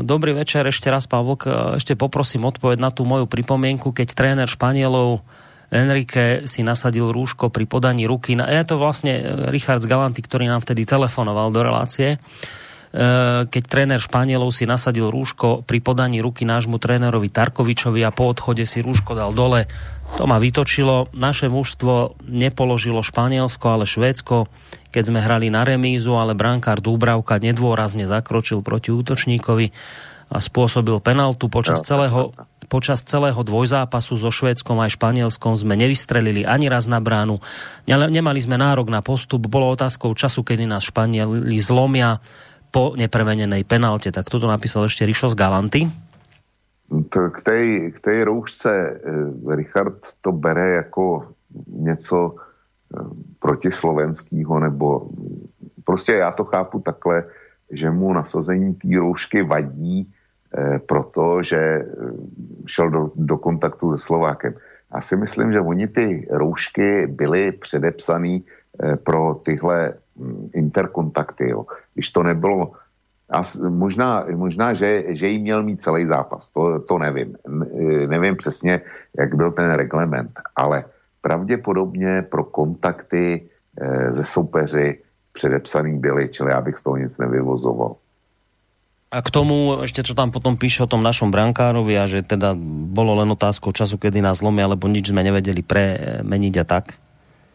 [0.05, 1.47] Dobrý večer ešte raz, Pavlok.
[1.79, 5.23] Ešte poprosím odpoveď na tú moju pripomienku, keď tréner Španielov
[5.71, 8.35] Enrique si nasadil rúško pri podaní ruky.
[8.35, 9.15] Je to vlastne
[9.55, 12.19] Richard z Galanty, ktorý nám vtedy telefonoval do relácie.
[12.95, 18.63] Keď tréner Španielov si nasadil rúško pri podaní ruky nášmu trénerovi Tarkovičovi a po odchode
[18.71, 19.67] si rúško dal dole.
[20.15, 21.11] To ma vytočilo.
[21.11, 24.47] Naše mužstvo nepoložilo Španielsko, ale Švédsko
[24.95, 29.75] keď sme hrali na remízu, ale brankár Dúbravka nedôrazne zakročil proti útočníkovi
[30.31, 32.31] a spôsobil penaltu počas celého,
[32.71, 37.43] počas celého dvojzápasu so Švédskom aj Španielskom sme nevystrelili ani raz na bránu.
[37.91, 42.23] Nemali sme nárok na postup, bolo otázkou času, kedy nás Španieli zlomia
[42.71, 44.15] po nepremenenej penalte.
[44.15, 45.83] Tak toto napísal ešte Rišo z Galanty.
[47.11, 48.95] K tej, k tej roušce eh,
[49.59, 51.35] Richard to bere jako
[51.67, 52.44] něco
[53.39, 55.09] protislovenského, nebo
[55.85, 57.25] prostě já to chápu takhle,
[57.71, 60.13] že mu nasazení té roušky vadí,
[60.59, 61.87] eh, protože eh,
[62.67, 64.55] šel do, do kontaktu se Slovákem.
[64.95, 71.51] Já si myslím, že oni ty roušky byly předepsané eh, pro tyhle hm, interkontakty.
[71.51, 71.67] Jo.
[71.95, 72.73] Když to nebylo,
[73.31, 77.37] a možná, možná že, že jí měl mít celý zápas, to, to nevím.
[78.07, 78.81] Nevím přesně,
[79.19, 80.85] jak byl ten reglement, ale
[81.25, 85.01] pravděpodobně pro kontakty e, ze soupeři
[85.33, 87.97] předepsaný byli, čili já bych z toho nic nevyvozoval.
[89.15, 92.51] A k tomu ešte, čo tam potom píše o tom našom brankárovi a že teda
[92.91, 96.99] bolo len otázkou času, kedy nás zlomia, lebo nič sme nevedeli premeniť a tak?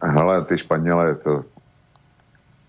[0.00, 1.44] Hele, ty Španělé, to,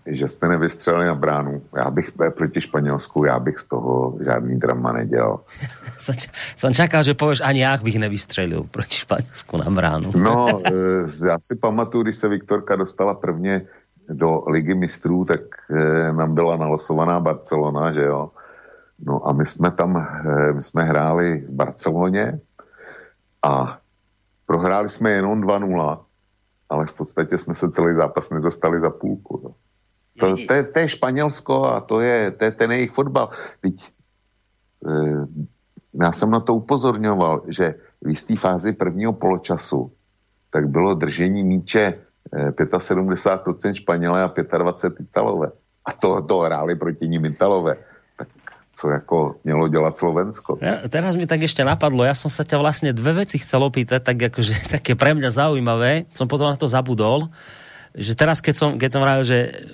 [0.06, 1.62] že jste nevystřelili na bránu.
[1.76, 5.40] Já bych proti Španělsku, já bych z toho žádný drama nedělal.
[5.98, 6.14] som,
[6.56, 10.10] som čakal, že povieš, ani já bych nevystřelil proti Španělsku na bránu.
[10.16, 13.66] no, e, já si pamatuju, když se Viktorka dostala prvně
[14.08, 15.40] do Ligy mistrů, tak
[15.70, 18.30] e, nám byla nalosovaná Barcelona, že jo.
[19.06, 22.40] No a my jsme tam, e, my jsme hráli v Barceloně
[23.42, 23.78] a
[24.46, 26.00] prohráli jsme jenom 2-0,
[26.68, 29.40] ale v podstatě jsme se celý zápas nedostali za půlku.
[29.44, 29.54] No.
[30.18, 33.30] To, to, je, to je Španělsko a to je, to je ten jejich fotbal.
[33.60, 34.92] Teď, e,
[36.02, 39.92] já jsem na to upozorňoval, že v jisté fázi prvního poločasu
[40.50, 41.84] tak bylo držení míče
[42.32, 45.50] e, 75% Španělé a 25% Italové.
[45.84, 47.76] A to, to hráli proti ním Italové.
[48.16, 48.28] Tak
[48.74, 50.58] co jako mělo dělat Slovensko.
[50.60, 54.00] Ja, teraz mi tak ešte napadlo, ja som sa ťa vlastne dve veci chcel opýtať,
[54.00, 57.28] tak akože také pre mňa zaujímavé, som potom na to zabudol,
[57.92, 59.68] že teraz keď som, keď som rád, že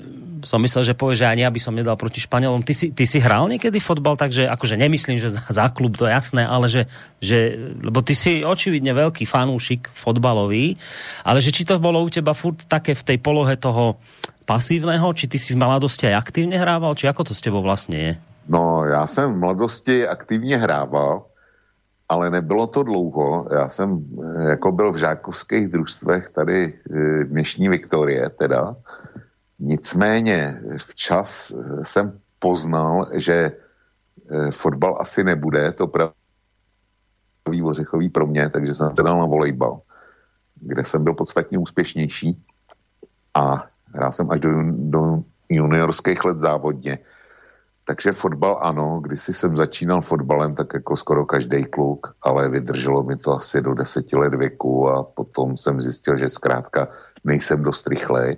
[0.44, 2.62] som myslel, že povie, že ani ja by som nedal proti Španielom.
[2.62, 6.06] Ty si, ty si hral niekedy fotbal, takže akože nemyslím, že za, za klub, to
[6.06, 6.86] je jasné, ale že,
[7.18, 10.76] že, lebo ty si očividne veľký fanúšik fotbalový,
[11.24, 13.98] ale že či to bolo u teba furt také v tej polohe toho
[14.48, 17.98] pasívneho, či ty si v mladosti aj aktívne hrával, či ako to s tebou vlastne
[18.00, 18.12] je?
[18.48, 21.28] No, já jsem v mladosti aktivně hrával,
[22.08, 23.48] ale nebylo to dlouho.
[23.52, 28.76] Já jsem eh, jako byl v žákovských družstvech tady eh, dnešní Viktorie teda
[29.58, 31.52] Nicméně včas
[31.82, 39.02] jsem poznal, že eh, fotbal asi nebude, to pravý ořechový pro mě, takže jsem se
[39.02, 39.80] dal na volejbal,
[40.54, 42.42] kde jsem byl podstatně úspěšnější
[43.34, 46.98] a hrál jsem až do, do juniorských let závodně.
[47.84, 53.16] takže fotbal ano, když jsem začínal fotbalem, tak jako skoro každý kluk, ale vydrželo mi
[53.16, 56.88] to asi do deseti let věku a potom jsem zjistil, že zkrátka
[57.24, 58.36] nejsem dost rychlej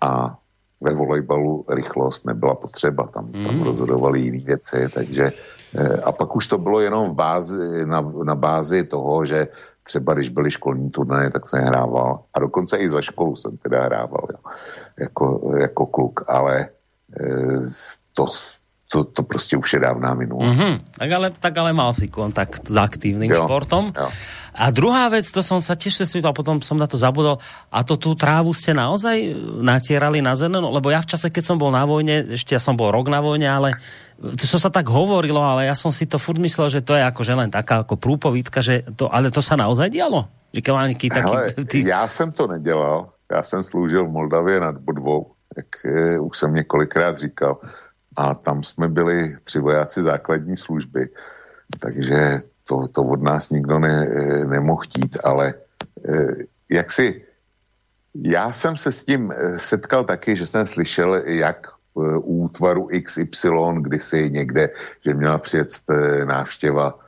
[0.00, 0.36] a
[0.80, 3.62] ve volejbalu rychlost nebyla potřeba, tam, tam Mm.
[3.62, 5.32] rozhodovaly jiné věci, takže
[5.76, 9.48] eh, a pak už to bylo jenom v bázi, na, na bázi toho, že
[9.84, 13.84] třeba když byly školní turnaje, tak jsem hrával a dokonce i za školu jsem teda
[13.84, 14.38] hrával jo,
[14.96, 16.68] jako, jako kluk, ale
[17.20, 17.68] eh,
[18.14, 18.26] to,
[18.90, 20.58] to, to prostě už je dávná minulost.
[20.58, 23.94] Mhm, tak, ale, tak ale mal si kontakt s aktívnym Jo, športom.
[23.94, 24.08] jo.
[24.50, 27.38] A druhá vec, to som sa tiež spýtal, potom som na to zabudol,
[27.70, 29.30] a to tú trávu ste naozaj
[29.62, 30.74] natierali na zelenú?
[30.74, 33.22] Lebo ja v čase, keď som bol na vojne, ešte ja som bol rok na
[33.22, 33.78] vojne, ale
[34.18, 37.32] to sa tak hovorilo, ale ja som si to furt myslel, že to je akože
[37.38, 40.26] len taká ako prúpovídka, že to, ale to sa naozaj dialo?
[40.50, 41.30] Že nejaký taký...
[41.30, 46.18] Hele, ty, já jsem to nedělal, já jsem sloužil v Moldavě nad Budvou, jak eh,
[46.18, 47.58] už jsem několikrát říkal,
[48.20, 51.08] a tam jsme byli tři vojáci základní služby,
[51.78, 54.06] takže to, to od nás nikdo ne,
[54.44, 55.54] nemohl chtít, ale
[56.04, 57.24] eh, jak si,
[58.14, 62.92] já jsem se s tím eh, setkal taky, že jsem slyšel, jak eh, u útvaru
[62.92, 63.48] XY
[63.80, 64.70] kdysi někde,
[65.04, 65.68] že měla přijet
[66.24, 66.98] návštěva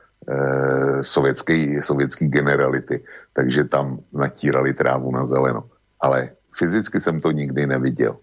[1.01, 3.03] sovětský, sovětský generality,
[3.33, 5.67] takže tam natírali trávu na zeleno.
[5.99, 8.22] Ale fyzicky jsem to nikdy neviděl.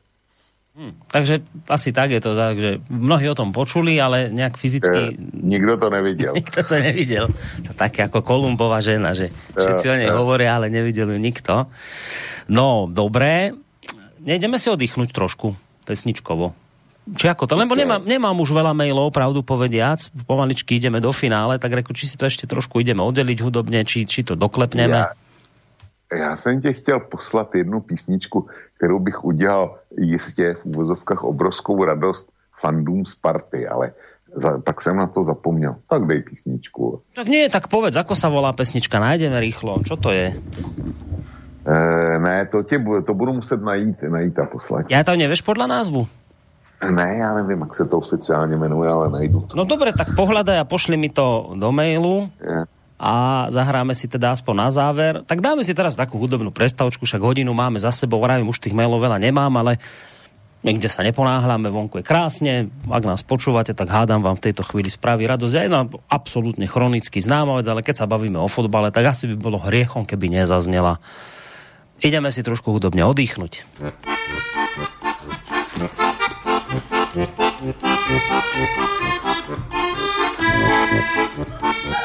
[1.12, 5.76] Takže asi tak je to tak, že mnohí o tom počuli, ale nejak fyzicky nikdo
[5.76, 6.32] to neviděl.
[6.40, 7.26] Nikto to nevidel.
[7.68, 10.18] To také ako Kolumbová žena, že všetci o nej Ja, ja.
[10.18, 11.68] hovoria, ale nevidel ju nikto.
[12.48, 13.52] No, dobré.
[14.20, 16.52] Nejdeme si oddychnúť trošku pesničkovo.
[17.10, 17.56] Či ako to?
[17.56, 19.98] Lebo nemám, nemám už veľa mailov, pravdu povediac.
[20.28, 24.04] Pomaličky ideme do finále, tak reku, či si to ešte trošku ideme oddeliť hudobne, či,
[24.04, 25.00] či to doklepneme.
[25.00, 25.16] Já,
[26.18, 28.46] já jsem tě chtěl poslat jednu písničku,
[28.76, 32.28] kterou bych udělal jistě v úvozovkách obrovskou radost
[32.60, 33.92] fandům Sparty, ale
[34.34, 35.74] za, pak jsem na to zapomněl.
[35.90, 37.02] Tak dej písničku.
[37.14, 39.82] Tak nie, tak povedz, ako sa volá pesnička, nájdeme rýchlo.
[39.82, 40.30] Čo to je?
[41.66, 41.76] E,
[42.18, 44.86] ne, to, tě, to budu muset najít, najít a poslat.
[44.86, 46.06] Ja to nevieš podľa názvu?
[46.90, 49.56] Ne, já nevím, jak se to oficiálně jmenuje, ale najdu to.
[49.56, 52.32] No dobre, tak pohľadaj a pošli mi to do mailu.
[52.40, 52.64] Je.
[53.00, 55.24] A zahráme si teda aspoň na záver.
[55.24, 58.76] Tak dáme si teraz takú hudobnú prestavočku, však hodinu máme za sebou, vravím, už tých
[58.76, 59.80] mailov veľa nemám, ale
[60.60, 64.92] niekde sa neponáhľame, vonku je krásne, ak nás počúvate, tak hádam vám v tejto chvíli
[64.92, 65.54] spraví radosť.
[65.56, 69.36] Ja jedna absolútne chronicky známa vec, ale keď sa bavíme o fotbale, tak asi by
[69.40, 71.00] bolo hriechom, keby nezaznela.
[72.04, 73.64] Ideme si trošku hudobne oddychnúť.
[81.40, 81.99] V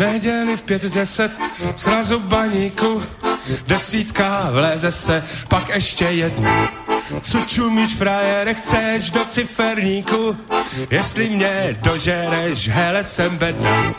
[0.00, 1.32] neděli v pět deset
[1.76, 3.02] srazu baníku,
[3.66, 6.89] desítka vleze se, pak ještě jedna.
[7.20, 10.36] Co čumíš, frajere, chceš do ciferníku?
[10.90, 13.94] Jestli mě dožereš, hele, jsem bedna.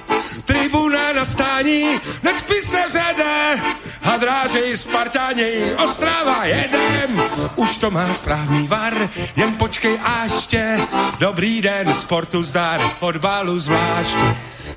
[0.46, 1.86] Tribuna na stání,
[2.24, 3.60] nespí se vzede,
[4.04, 7.22] a drážej Spartáni, Ostrava jedem.
[7.56, 8.94] Už to má správný var,
[9.36, 10.80] jen počkej ještě.
[11.20, 14.16] Dobrý den, sportu zdar, fotbalu zvlášť.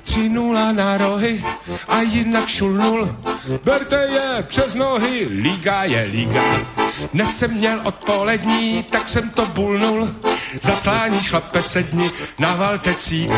[0.03, 1.43] 3-0 na rohy
[1.87, 3.15] a jinak šulnul.
[3.63, 6.43] Berte je přes nohy, liga je liga.
[7.13, 10.15] Dnes jsem měl odpolední, tak jsem to bulnul.
[10.61, 13.31] Zaclání šlape sedni na valtecík.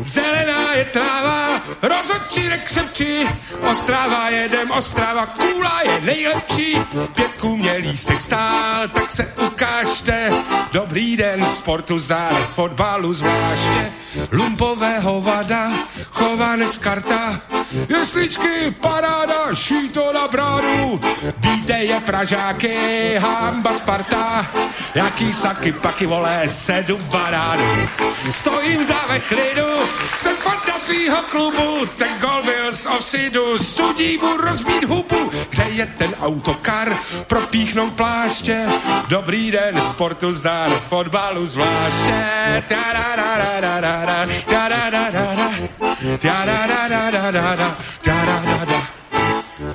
[0.00, 3.28] Zelená je tráva, rozhodčírek křepčí,
[3.70, 6.76] Ostrava jedem, Ostrava, kůla je nejlepší.
[7.14, 10.32] Pětku mě lístek stál, tak se ukážte.
[10.72, 13.92] Dobrý den, sportu zdár, fotbalu zvláště.
[14.32, 15.72] Lumpového vada,
[16.10, 17.40] chovanec karta,
[17.88, 21.00] jesličky, paráda, šíto na bránu.
[21.38, 22.76] Víte je Pražáky,
[23.18, 24.46] hamba Sparta,
[24.94, 27.88] jaký saky, paky vole, sedu baránu.
[28.32, 29.68] Stojím tam ve klidu,
[30.14, 35.86] jsem fanta svýho klubu, ten gol byl z offsidu, sudí mu rozbít hubu, kde je
[35.86, 36.96] ten autokar,
[37.26, 38.66] propíchnout pláště,
[39.08, 42.24] dobrý den, sportu zdar, fotbalu zvláště.
[42.68, 45.51] Tararararara, tarararara.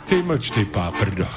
[0.08, 1.28] Ty mlč, ty páprdo.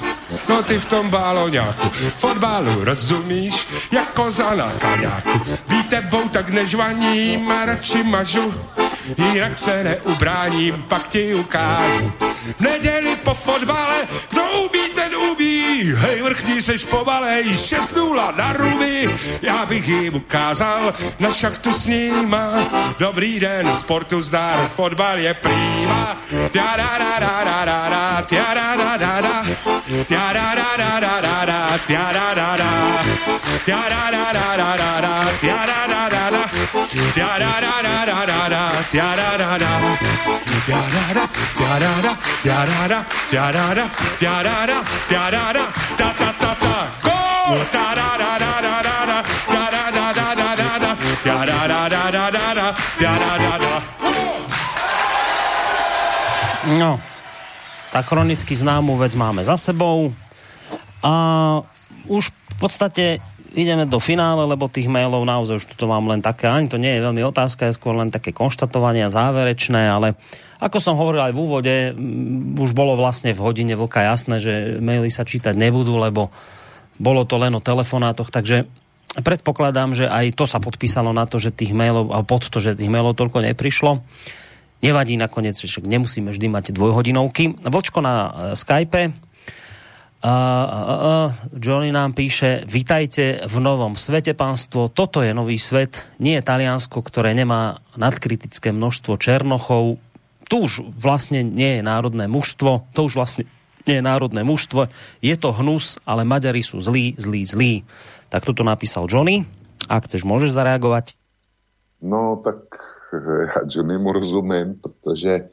[0.49, 5.39] No ty v tom báloňáku, fotbalu rozumíš, jako koza na kaňáku.
[5.67, 8.53] Víte, bou tak nežvaním a radši mažu,
[9.17, 12.11] jinak se neubráním, pak ti ukážu.
[12.57, 13.95] v neděli po fotbale,
[14.31, 19.09] kdo umí, ten umí, hej, vrchní seš pomalej, 6-0 na ruby,
[19.41, 22.53] já bych jim ukázal na šachtu s nima,
[22.99, 26.17] dobrý den, sportu zdár, fotbal je prýma,
[26.51, 29.45] tia da da da da da da, tia da da da da,
[30.07, 32.71] tia da da da da da da, tia da da da,
[33.65, 36.20] tia da da da da da da, tia da da
[56.71, 56.99] No,
[57.91, 60.13] tak chronicky známu vec máme za sebou.
[61.03, 61.11] A
[62.07, 63.19] už v podstate
[63.51, 66.97] ideme do finále, lebo tých mailov naozaj už to mám len také, ani to nie
[66.97, 70.15] je veľmi otázka, je skôr len také konštatovania záverečné, ale
[70.63, 74.53] ako som hovoril aj v úvode, m, už bolo vlastne v hodine vlka jasné, že
[74.79, 76.31] maily sa čítať nebudú, lebo
[77.01, 78.69] bolo to len o telefonátoch, takže
[79.19, 82.79] predpokladám, že aj to sa podpísalo na to, že tých mailov, a pod to, že
[82.79, 83.99] tých mailov toľko neprišlo.
[84.81, 87.53] Nevadí nakoniec, však nemusíme vždy mať dvojhodinovky.
[87.61, 89.30] Vlčko na e, Skype.
[90.21, 94.85] Uh, uh, uh, Johnny nám píše, vitajte v novom svete, pánstvo.
[94.85, 99.97] Toto je nový svet, nie je Taliansko, ktoré nemá nadkritické množstvo černochov.
[100.45, 103.49] Tu už vlastne nie je národné mužstvo, to už vlastne
[103.89, 104.93] nie je národné mužstvo.
[105.25, 107.73] Je to hnus, ale Maďari sú zlí, zlí, zlí.
[108.29, 109.49] Tak toto napísal Johnny.
[109.89, 111.17] Ak chceš, môžeš zareagovať.
[112.05, 112.77] No, tak
[113.13, 115.49] já Johnnymu rozumím, protože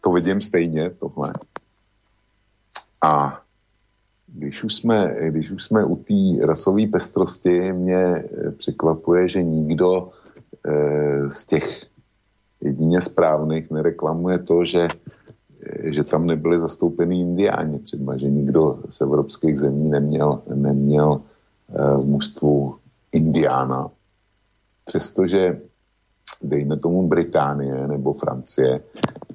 [0.00, 1.32] to vidím stejně, tohle.
[3.04, 3.40] A
[4.26, 10.10] když už jsme, když už jsme u té rasové pestrosti, mě eh, překvapuje, že nikdo
[10.66, 11.86] eh, z těch
[12.60, 19.00] jedině správných nereklamuje to, že, eh, že tam nebyli zastoupení indiáni třeba, že nikdo z
[19.00, 21.20] evropských zemí neměl, neměl
[21.98, 22.74] v mužstvu
[23.12, 23.90] indiána.
[24.84, 25.60] Přestože
[26.42, 28.80] dejme tomu Británie nebo Francie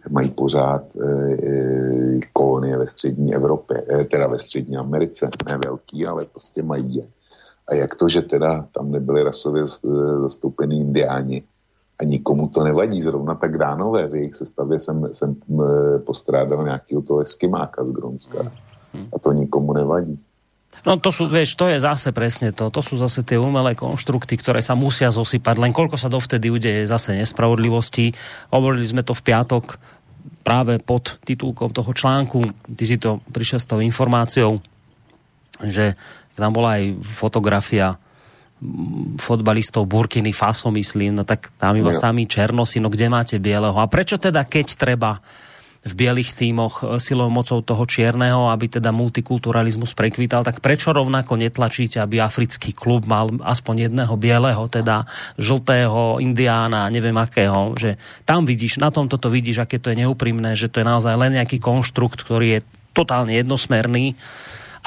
[0.10, 6.06] mají pořád e, e, kolonie ve střední Evropě, e, teda ve střední Americe, ne velký,
[6.06, 7.08] ale prostě mají je.
[7.70, 9.64] A jak to, že teda tam nebyli rasově
[10.22, 11.44] zastoupení indiáni
[12.00, 15.36] a nikomu to nevadí, zrovna tak dánové, v jejich sestavě jsem, jsem
[16.06, 18.52] postrádal nějakého toho eskimáka z Gronska
[19.16, 20.20] a to nikomu nevadí.
[20.86, 22.72] No to sú, vieš, to je zase presne to.
[22.72, 25.60] To sú zase tie umelé konštrukty, ktoré sa musia zosypať.
[25.60, 28.16] Len koľko sa dovtedy udeje zase nespravodlivosti.
[28.54, 29.76] Hovorili sme to v piatok
[30.42, 32.42] práve pod titulkom toho článku.
[32.74, 34.62] Ty si to prišiel s tou informáciou,
[35.64, 35.94] že
[36.40, 38.00] tam bola aj fotografia
[39.20, 41.98] fotbalistov Burkiny Faso, myslím, no tak tam iba no.
[41.98, 43.76] sami Černosi, no kde máte bieleho?
[43.80, 45.24] A prečo teda, keď treba
[45.80, 51.40] v bielých tímoch e, silou mocou toho čierneho, aby teda multikulturalizmus prekvítal, tak prečo rovnako
[51.40, 55.08] netlačíte, aby africký klub mal aspoň jedného bieleho, teda
[55.40, 57.96] žltého, indiána, neviem akého, že
[58.28, 61.40] tam vidíš, na tomto to vidíš, aké to je neúprimné, že to je naozaj len
[61.40, 64.20] nejaký konštrukt, ktorý je totálne jednosmerný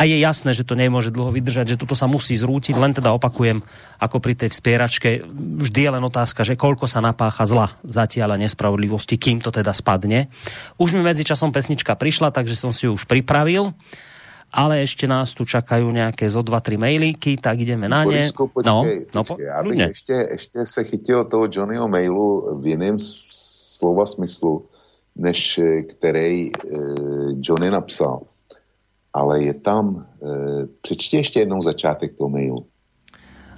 [0.02, 3.14] a je jasné, že to nemôže dlho vydržať, že toto sa musí zrútiť, len teda
[3.14, 3.62] opakujem,
[4.02, 5.22] ako pri tej vspieračke,
[5.62, 9.70] vždy je len otázka, že koľko sa napácha zla zatiaľ a nespravodlivosti, kým to teda
[9.70, 10.26] spadne.
[10.74, 13.70] Už mi medzičasom pesnička prišla, takže som si ju už pripravil
[14.52, 18.20] ale ešte nás tu čakajú nejaké zo dva, tri mailíky, tak ideme na ne.
[18.20, 22.60] Borisku, počkej, no, počkej, no, po, já bych ještě, ještě se chytil toho Johnnyho mailu
[22.60, 24.68] v jiném slova smyslu,
[25.16, 26.52] než eh, který e,
[27.40, 28.28] Johnny napsal
[29.12, 32.66] ale je tam, e, přečti ještě jednou začátek toho mailu.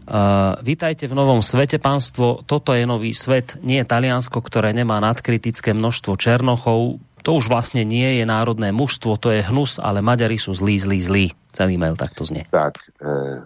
[0.05, 2.44] Uh, vítajte v novom svete, pánstvo.
[2.44, 7.00] Toto je nový svet, nie je Taliansko, ktoré nemá nadkritické množstvo Černochov.
[7.24, 11.00] To už vlastne nie je národné mužstvo, to je hnus, ale Maďari sú zlí, zlí,
[11.00, 11.26] zlí.
[11.57, 12.44] Celý mail takto znie.
[12.52, 13.40] Tak, e,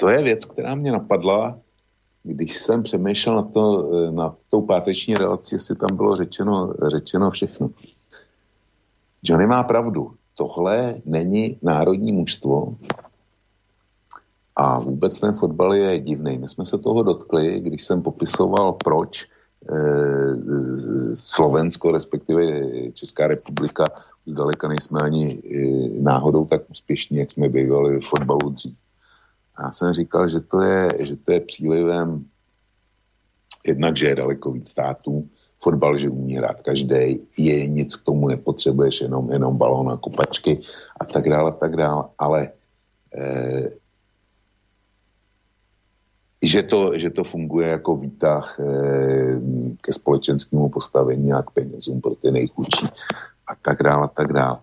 [0.00, 1.60] to je věc, která mě napadla,
[2.24, 7.30] když jsem přemýšlel na, to, e, na tou páteční relaci, jestli tam bylo řečeno, řečeno
[7.30, 7.70] všechno.
[9.20, 12.74] Johnny má pravdu tohle není národní mužstvo
[14.56, 16.38] a vůbec ten fotbal je divný.
[16.38, 20.36] My jsme se toho dotkli, když jsem popisoval, proč eh,
[21.14, 22.42] Slovensko, respektive
[22.92, 23.84] Česká republika,
[24.26, 28.78] zdaleka nejsme ani eh, náhodou tak úspěšní, jak jsme bývali v fotbalu dřív.
[29.62, 32.24] Já jsem říkal, že to je, že to je přílivem
[33.66, 35.28] jednak, že je daleko víc států,
[35.58, 40.60] fotbal, že umí hrát každý, je nic k tomu nepotřebuješ, jenom, jenom balón a kopačky
[41.00, 42.50] a tak dále, a tak dále, ale
[43.14, 43.70] eh,
[46.42, 49.40] že to, že to funguje jako výtah eh,
[49.80, 52.86] ke společenskému postavení a k penězům pro ty nejchudší
[53.46, 54.58] a tak dále a tak dále.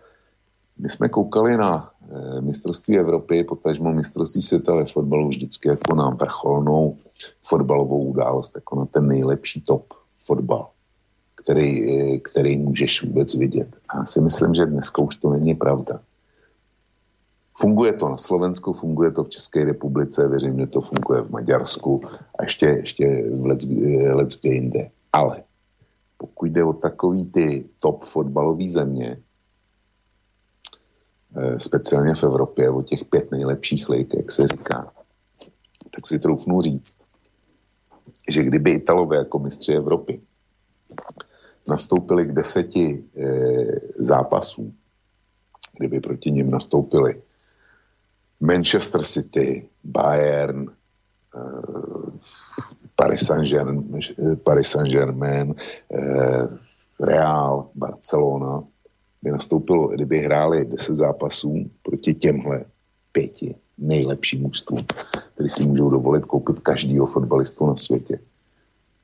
[0.78, 6.10] My jsme koukali na eh, mistrovství Evropy, potažmo mistrovství světa ve fotbalu vždycky jako na
[6.10, 6.98] vrcholnou
[7.44, 9.94] fotbalovou událost, jako na ten nejlepší top
[10.26, 10.70] fotbal,
[11.46, 13.70] který, eh, který můžeš vůbec vidět.
[13.90, 16.02] A já si myslím, že dneska už to není pravda.
[17.58, 22.02] Funguje to na Slovensku, funguje to v České republice, věřím, že to funguje v Maďarsku
[22.40, 23.62] a ještě, ještě v let
[24.42, 24.84] kde jinde.
[25.14, 25.44] Ale
[26.18, 29.22] pokud jde o takový ty top fotbalové země,
[31.38, 34.92] eh, speciálně v Evropě, o těch pět nejlepších lig, jak se říká,
[35.94, 36.98] tak si troufnu říct,
[38.30, 40.22] že kdyby Italové jako mistři Evropy
[41.68, 43.26] nastoupili k deseti e,
[44.00, 44.74] zápasům,
[45.78, 47.22] kdyby proti ním nastoupili
[48.40, 50.68] Manchester City, Bayern,
[51.36, 52.10] uh,
[52.96, 54.02] Paris Saint-Germain,
[54.44, 55.56] Paris Saint-Germain
[55.90, 56.58] uh,
[57.00, 58.64] Real, Barcelona,
[59.22, 62.66] by nastoupilo, kdyby hráli 10 zápasů proti těmhle
[63.12, 64.86] pěti nejlepším mužstvům,
[65.34, 68.20] který si můžou dovolit koupit každýho fotbalistu na světě,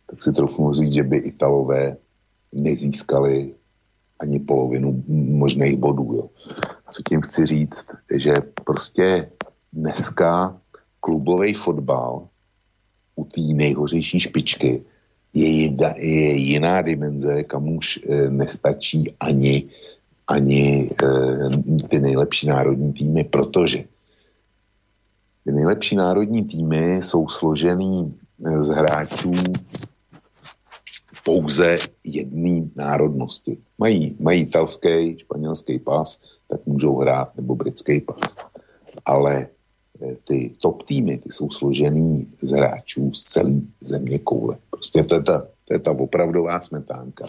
[0.09, 1.97] tak si trochu říct, že by Italové
[2.53, 3.53] nezískali
[4.19, 6.13] ani polovinu možných bodů.
[6.13, 6.29] Jo.
[6.85, 8.33] A co tím chci říct, že
[8.65, 9.29] prostě
[9.73, 10.57] dneska
[10.99, 12.27] klubový fotbal
[13.15, 14.83] u té nejhořejší špičky
[15.33, 19.69] je, jedna, je jiná dimenze, kam už e, nestačí ani,
[20.27, 23.83] ani e, ty nejlepší národní týmy, protože
[25.43, 28.13] ty nejlepší národní týmy jsou složený
[28.59, 29.31] z hráčů
[31.23, 33.57] pouze jedné národnosti.
[33.77, 38.35] Mají, mají italský, španělský pas, tak můžou hrát, nebo britský pas.
[39.05, 39.47] Ale
[40.01, 44.57] eh, ty top týmy, ty jsou složený z hráčů z celé země koule.
[44.69, 47.25] Prostě to je ta, to je ta opravdová smetánka.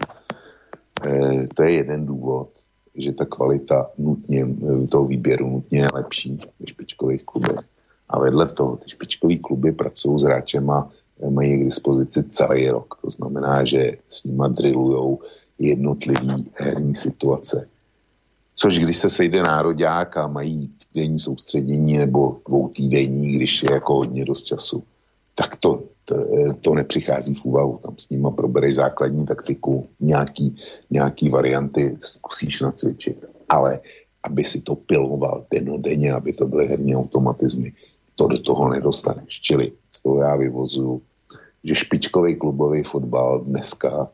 [1.07, 2.49] E, to je jeden důvod,
[2.95, 7.59] že ta kvalita nutně, eh, toho výběru nutně je lepší než špičkových klubech.
[8.09, 10.91] A vedle toho ty špičkové kluby pracují s hráčema
[11.29, 12.99] mají k dispozici celý rok.
[13.01, 15.19] To znamená, že s nima drillujou
[15.59, 17.67] jednotlivý herní situace.
[18.55, 23.93] Což když se sejde nároďák a mají týdenní soustředění nebo dvou týdenní, když je jako
[23.93, 24.83] hodně dost času,
[25.35, 26.15] tak to, to,
[26.61, 27.79] to nepřichází v úvahu.
[27.83, 30.55] Tam s nima proberej základní taktiku, nějaký,
[30.89, 33.25] nějaký varianty zkusíš nacvičit.
[33.49, 33.79] Ale
[34.23, 37.73] aby si to piloval denodenně, aby to byly herní automatizmy,
[38.15, 39.41] to do toho nedostaneš.
[39.41, 41.01] Čili z toho já vyvozuju
[41.63, 44.09] že špičkový klubový fotbal dneska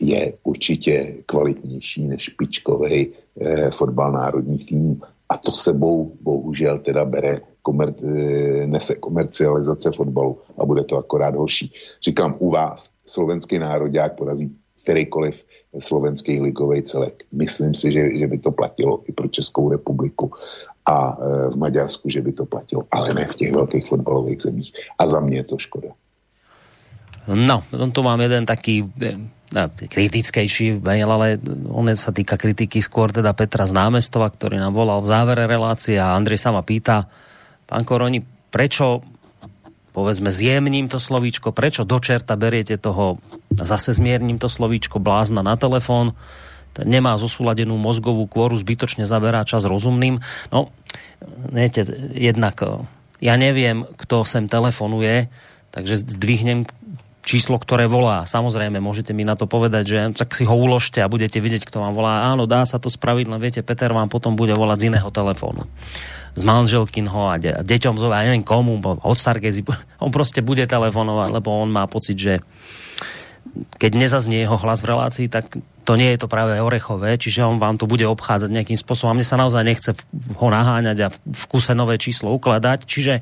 [0.00, 3.08] je určitě kvalitnější než špičkový
[3.40, 5.00] eh, fotbal národních týmů.
[5.28, 11.34] A to sebou bohužel teda bere komer, eh, nese komercializace fotbalu a bude to akorát
[11.34, 11.72] horší.
[12.02, 15.44] Říkám, u vás slovenský národák porazí kterýkoliv
[15.78, 17.22] slovenský ligový celek.
[17.32, 20.32] Myslím si, že, že by to platilo i pro Českou republiku
[20.86, 21.14] a e,
[21.50, 24.70] v Maďarsku, že by to platilo, ale ne v těch velkých fotbalových zemích.
[24.98, 25.90] A za mě je to škoda.
[27.22, 27.62] No,
[27.94, 28.82] tu mám jeden taký
[29.54, 31.38] no, kritickejší mail, ale
[31.70, 36.02] on sa týka kritiky skôr teda Petra z námestova, ktorý nám volal v závere relácie
[36.02, 37.06] a Andrej sa ma pýta,
[37.70, 39.06] pán Koroni, prečo
[39.92, 43.20] povedzme zjemním to slovíčko, prečo do čerta beriete toho,
[43.52, 46.16] zase zmierním to slovíčko blázna na telefón,
[46.80, 50.24] nemá zosúladenú mozgovú kôru, zbytočne zaberá čas rozumným.
[50.48, 50.72] No,
[51.52, 51.84] viete,
[52.16, 52.88] jednak
[53.22, 55.30] ja neviem, kto sem telefonuje,
[55.70, 56.66] takže zdvihnem
[57.22, 58.26] číslo, ktoré volá.
[58.26, 61.78] Samozrejme, môžete mi na to povedať, že tak si ho uložte a budete vidieť, kto
[61.78, 62.26] vám volá.
[62.26, 65.70] Áno, dá sa to spraviť, no viete, Peter vám potom bude volať z iného telefónu.
[66.34, 69.62] Z manželkinho a de- deťom, ja neviem komu, od Stargezy.
[70.02, 72.34] On proste bude telefonovať, lebo on má pocit, že
[73.78, 77.58] keď nezaznie jeho hlas v relácii, tak to nie je to práve orechové, čiže on
[77.58, 79.12] vám to bude obchádzať nejakým spôsobom.
[79.12, 83.14] A mne sa naozaj nechce ho naháňať a v kuse nové číslo ukladať, čiže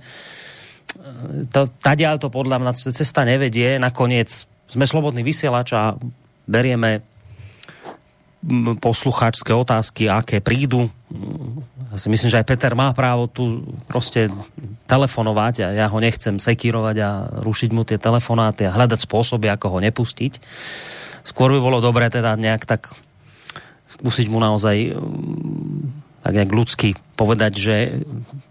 [1.54, 3.78] to, tadiaľ to podľa mňa cesta nevedie.
[3.78, 5.94] Nakoniec sme slobodný vysielač a
[6.46, 7.02] berieme
[8.80, 10.88] poslucháčské otázky, aké prídu.
[11.92, 14.32] Ja si myslím, že aj Peter má právo tu proste
[14.88, 17.10] telefonovať a ja ho nechcem sekírovať a
[17.44, 20.32] rušiť mu tie telefonáty a hľadať spôsoby, ako ho nepustiť.
[21.26, 22.94] Skôr by bolo dobré teda nejak tak
[23.90, 24.94] skúsiť mu naozaj
[26.20, 27.76] tak nejak ľudsky povedať, že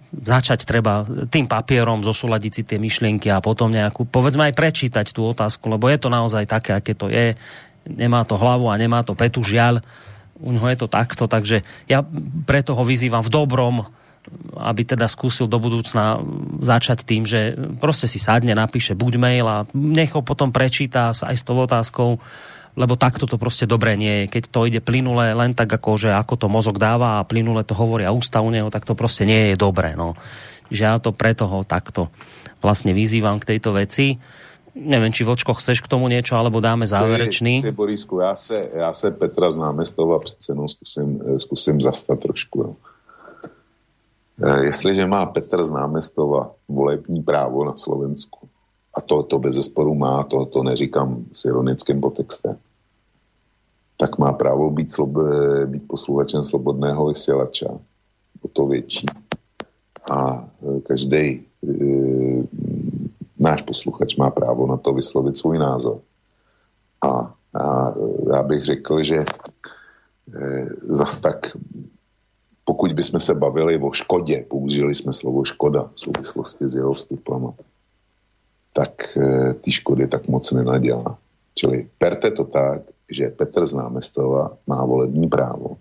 [0.10, 5.30] začať treba tým papierom zosúľadiť si tie myšlienky a potom nejakú, povedzme aj prečítať tú
[5.30, 7.38] otázku, lebo je to naozaj také, aké to je.
[7.86, 9.86] Nemá to hlavu a nemá to petu, žiaľ.
[10.42, 12.02] U ňoho je to takto, takže ja
[12.50, 13.76] preto ho vyzývam v dobrom,
[14.58, 16.22] aby teda skúsil do budúcna
[16.60, 21.36] začať tým, že proste si sadne, napíše buď mail a nech ho potom prečíta aj
[21.38, 22.18] s tou otázkou,
[22.80, 24.40] lebo takto to proste dobre nie je.
[24.40, 27.76] Keď to ide plynule len tak, ako, že ako to mozog dáva a plynule to
[27.76, 30.00] hovoria ústa u neho, tak to proste nie je dobre.
[30.00, 30.16] No.
[30.72, 32.08] Že ja to preto ho takto
[32.64, 34.16] vlastne vyzývam k tejto veci.
[34.80, 37.68] Neviem, či Vočko chceš k tomu niečo, alebo dáme záverečný.
[37.68, 42.64] Či, Borisku, já se, já se Petra z námestova přece jenom zkusím, zkusím zastat trošku.
[42.64, 42.76] No.
[44.40, 48.48] Jestliže má Petr z námestova volební právo na Slovensku,
[48.96, 52.56] a to, to bez zesporu má, to, to neříkám s ironickým potextem,
[54.00, 55.12] tak má právo být, slob,
[55.66, 57.68] být posluchačem slobodného vysílača.
[58.42, 59.06] O to větší.
[60.12, 61.44] A e, každý e,
[63.40, 66.00] náš posluchač má právo na to vyslovit svůj názor.
[67.04, 67.94] A, a
[68.32, 69.26] já bych řekl, že e,
[70.84, 71.58] zas tak,
[72.66, 77.54] pokud bychom se bavili o škodě, použili jsme slovo škoda v souvislosti s jeho vstupama,
[78.74, 81.18] tak e, ty škody tak moc nenadělá.
[81.56, 85.78] Čili perte to tak, že Petr z Námestova má volební právo.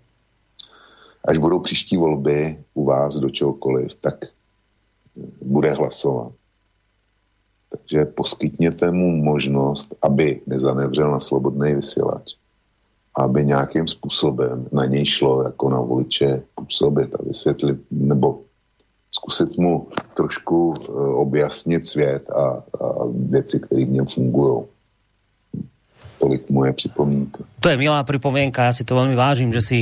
[1.25, 4.15] Až budou příští volby u vás do čehokoliv, tak
[5.41, 6.31] bude hlasovat.
[7.69, 12.35] Takže poskytněte mu možnost, aby nezanevřel na slobodný vysílač.
[13.15, 18.41] Aby nějakým způsobem na něj šlo jako na voliče působit a vysvětlit, nebo
[19.11, 24.63] zkusit mu trošku uh, objasnit svět a, a věci, které v něm fungují.
[26.29, 27.41] Tolik moje připomínka.
[27.59, 29.79] To je milá pripomienka, ja si to veľmi vážim, že si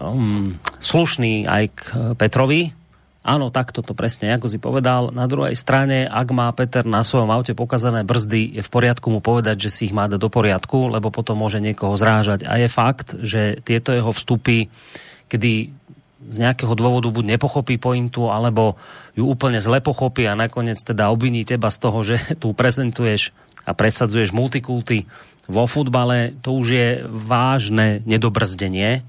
[0.00, 1.80] um, slušný aj k
[2.16, 2.72] Petrovi,
[3.22, 5.14] Áno, takto to presne, ako si povedal.
[5.14, 9.22] Na druhej strane, ak má Peter na svojom aute pokazané brzdy, je v poriadku mu
[9.22, 12.42] povedať, že si ich má do poriadku, lebo potom môže niekoho zrážať.
[12.50, 14.66] A je fakt, že tieto jeho vstupy,
[15.30, 15.70] kedy
[16.34, 18.74] z nejakého dôvodu buď nepochopí pointu, alebo
[19.14, 23.30] ju úplne zle pochopí a nakoniec teda obviní teba z toho, že tu prezentuješ
[23.62, 25.06] a presadzuješ multikulty
[25.50, 29.02] vo futbale, to už je vážne nedobrzdenie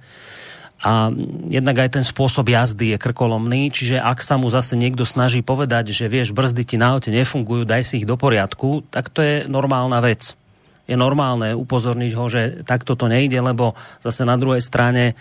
[0.84, 1.08] a
[1.48, 5.96] jednak aj ten spôsob jazdy je krkolomný, čiže ak sa mu zase niekto snaží povedať,
[5.96, 9.36] že vieš, brzdy ti na aute nefungujú, daj si ich do poriadku, tak to je
[9.48, 10.36] normálna vec.
[10.84, 15.16] Je normálne upozorniť ho, že takto to nejde, lebo zase na druhej strane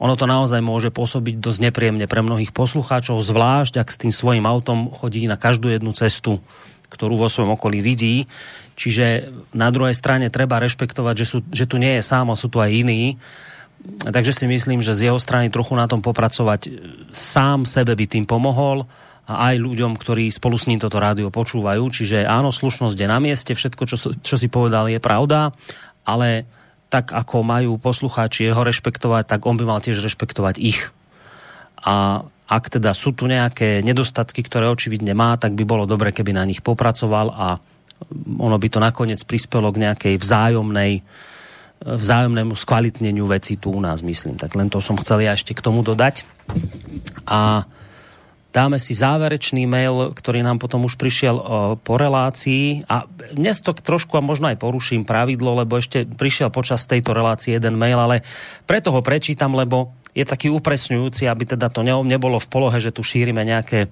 [0.00, 4.48] ono to naozaj môže pôsobiť dosť nepríjemne pre mnohých poslucháčov, zvlášť ak s tým svojim
[4.48, 6.40] autom chodí na každú jednu cestu,
[6.88, 8.24] ktorú vo svojom okolí vidí.
[8.74, 12.58] Čiže na druhej strane treba rešpektovať, že, sú, že tu nie je sám, sú tu
[12.58, 13.20] aj iní
[14.02, 16.70] takže si myslím, že z jeho strany trochu na tom popracovať
[17.10, 18.86] sám sebe by tým pomohol
[19.26, 21.82] a aj ľuďom, ktorí spolu s ním toto rádio počúvajú.
[21.90, 25.54] Čiže áno, slušnosť je na mieste, všetko, čo, čo si povedal, je pravda,
[26.02, 26.46] ale
[26.90, 30.92] tak ako majú poslucháči jeho rešpektovať, tak on by mal tiež rešpektovať ich.
[31.82, 36.36] A ak teda sú tu nejaké nedostatky, ktoré očividne má, tak by bolo dobre, keby
[36.36, 37.48] na nich popracoval a
[38.38, 41.02] ono by to nakoniec prispelo k nejakej vzájomnej
[41.82, 44.38] vzájomnému skvalitneniu veci tu u nás, myslím.
[44.38, 46.22] Tak len to som chcel ja ešte k tomu dodať.
[47.26, 47.66] A
[48.54, 51.42] dáme si záverečný mail, ktorý nám potom už prišiel o,
[51.80, 56.84] po relácii a dnes to trošku a možno aj poruším pravidlo, lebo ešte prišiel počas
[56.84, 58.20] tejto relácie jeden mail, ale
[58.68, 63.00] preto ho prečítam, lebo je taký upresňujúci, aby teda to nebolo v polohe, že tu
[63.00, 63.88] šírime nejaké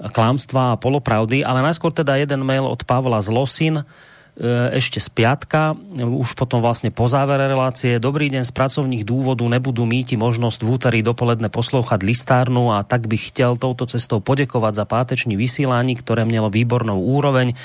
[0.00, 3.84] klamstvá a polopravdy, ale najskôr teda jeden mail od Pavla z Losin,
[4.36, 7.96] E, ešte z piatka, už potom vlastne po závere relácie.
[7.96, 13.08] Dobrý deň, z pracovných dôvodov nebudú míti možnosť v úterý dopoledne poslouchať listárnu a tak
[13.08, 17.56] bych chtěl touto cestou poděkovat za páteční vysílání, ktoré mělo výbornou úroveň.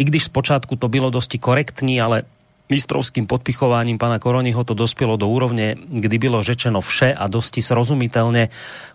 [0.00, 2.24] I když zpočátku to bylo dosti korektní, ale
[2.70, 8.48] mistrovským podpichovaním pana Koroniho to dospělo do úrovne, kdy bylo řečeno vše a dosti srozumitelně.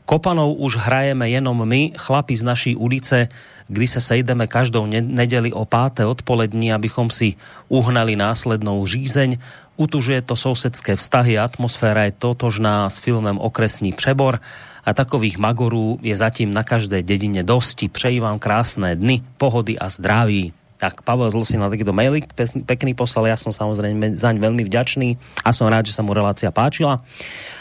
[0.05, 3.27] Kopanou už hrajeme jenom my, chlapi z naší ulice,
[3.67, 7.33] kdy se sejdeme každou nedeli o páté odpolední, abychom si
[7.69, 9.37] uhnali následnou žízeň.
[9.77, 14.39] Utužuje to sousedské vztahy, atmosféra je totožná s filmem Okresní přebor
[14.85, 17.87] a takových magorů je zatím na každé dedine dosti.
[17.87, 20.58] Přeji vám krásné dny, pohody a zdraví.
[20.79, 22.31] Tak Pavel Zlusi na takýto mailik
[22.63, 26.47] pekný poslal, ja som samozrejme zaň veľmi vďačný a som rád, že sa mu relácia
[26.55, 27.03] páčila.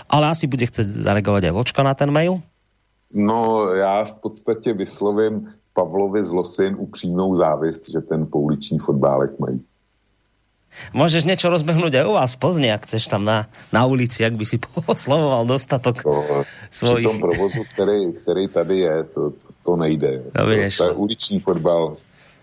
[0.06, 2.38] Ale asi bude chcieť zareagovať aj Vočka na ten mail.
[3.14, 9.60] No, já v podstatě vyslovím Pavlovi z Losin upřímnou závist, že ten pouliční fotbálek mají.
[10.92, 14.36] Môžeš niečo rozbehnúť aj u vás v Plzni, ak chceš tam na, na ulici, ak
[14.36, 17.08] by si poslovoval dostatok to, svojich...
[17.08, 19.32] Při tom provozu, který, který tady je, to,
[19.64, 20.22] to nejde.
[20.36, 21.96] To, to, to uliční fotbal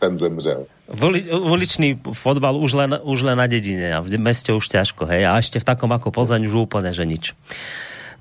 [0.06, 0.69] ten zemřel.
[0.86, 5.26] Voli, uličný fotbal už len, už len na dedine a v meste už ťažko, hej,
[5.26, 7.34] a ešte v takom ako Plzeň už úplne, že nič.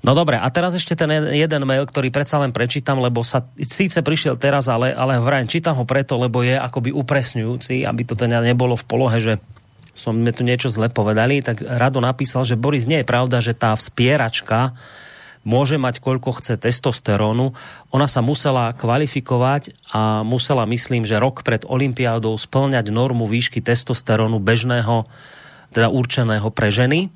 [0.01, 4.05] No dobre, a teraz ešte ten jeden mail, ktorý predsa len prečítam, lebo sa síce
[4.05, 8.41] prišiel teraz, ale, ale vrajím, čítam ho preto, lebo je akoby upresňujúci, aby to teda
[8.41, 9.41] nebolo v polohe, že
[9.97, 13.55] som mi tu niečo zle povedali, tak Rado napísal, že Boris, nie je pravda, že
[13.55, 14.75] tá vspieračka
[15.45, 17.53] môže mať koľko chce testosterónu.
[17.93, 24.41] Ona sa musela kvalifikovať a musela, myslím, že rok pred Olympiádou splňať normu výšky testosterónu
[24.41, 25.05] bežného,
[25.71, 27.13] teda určeného pre ženy.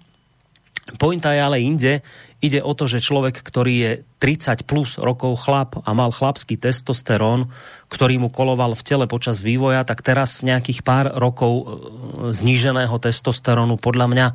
[0.96, 2.02] Pointa je ale inde.
[2.40, 3.92] Ide o to, že človek, ktorý je
[4.24, 7.52] 30 plus rokov chlap a mal chlapský testosterón,
[7.92, 11.64] ktorý mu koloval v tele počas vývoja, tak teraz nejakých pár rokov e,
[12.32, 14.28] zníženého testosterónu podľa mňa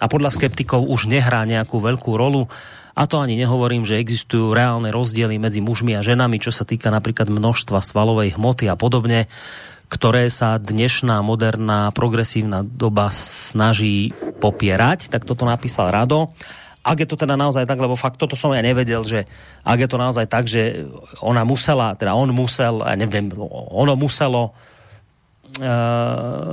[0.00, 2.48] a podľa skeptikov už nehrá nejakú veľkú rolu
[2.92, 6.92] a to ani nehovorím, že existujú reálne rozdiely medzi mužmi a ženami, čo sa týka
[6.92, 9.32] napríklad množstva svalovej hmoty a podobne,
[9.88, 15.12] ktoré sa dnešná moderná progresívna doba snaží popierať.
[15.12, 16.32] Tak toto napísal Rado.
[16.82, 19.28] Ak je to teda naozaj tak, lebo fakt toto som ja nevedel, že
[19.62, 20.88] ak je to naozaj tak, že
[21.22, 23.30] ona musela, teda on musel, ja neviem,
[23.70, 24.56] ono muselo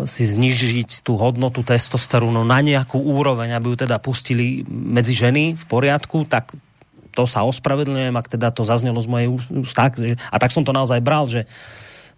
[0.03, 5.63] si znižiť tú hodnotu testosterónu na nejakú úroveň, aby ju teda pustili medzi ženy v
[5.71, 6.51] poriadku, tak
[7.15, 9.75] to sa ospravedlňujem, ak teda to zaznelo z mojej úst.
[9.75, 11.47] A tak som to naozaj bral, že,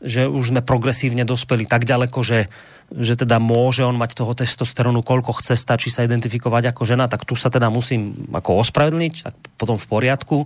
[0.02, 2.50] že už sme progresívne dospeli tak ďaleko, že,
[2.90, 7.26] že teda môže on mať toho testosterónu, koľko chce, stačí sa identifikovať ako žena, tak
[7.26, 10.38] tu sa teda musím ako ospravedlniť, tak potom v poriadku,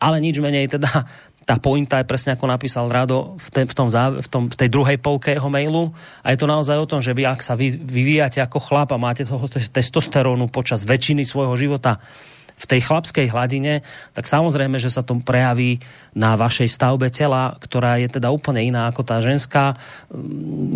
[0.00, 1.08] ale nič menej teda
[1.42, 4.68] tá pointa je presne ako napísal Rado v, te, v, tom, v, tom, v tej
[4.70, 5.90] druhej polke jeho mailu.
[6.22, 8.98] A je to naozaj o tom, že vy ak sa vy, vyvíjate ako chlap a
[8.98, 11.98] máte toho testosterónu počas väčšiny svojho života
[12.56, 13.82] v tej chlapskej hladine,
[14.14, 18.86] tak samozrejme, že sa to prejaví na vašej stavbe tela, ktorá je teda úplne iná
[18.88, 19.74] ako tá ženská.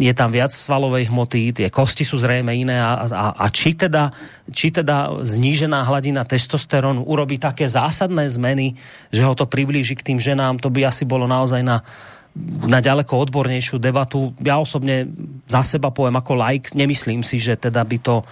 [0.00, 4.10] Je tam viac svalovej hmoty, tie kosti sú zrejme iné a, a, a či, teda,
[4.50, 8.74] či teda znížená hladina testosterónu urobí také zásadné zmeny,
[9.12, 11.80] že ho to priblíži k tým ženám, to by asi bolo naozaj na
[12.68, 14.36] na ďaleko odbornejšiu debatu.
[14.44, 15.08] Ja osobne
[15.48, 18.28] za seba poviem ako like, nemyslím si, že teda by to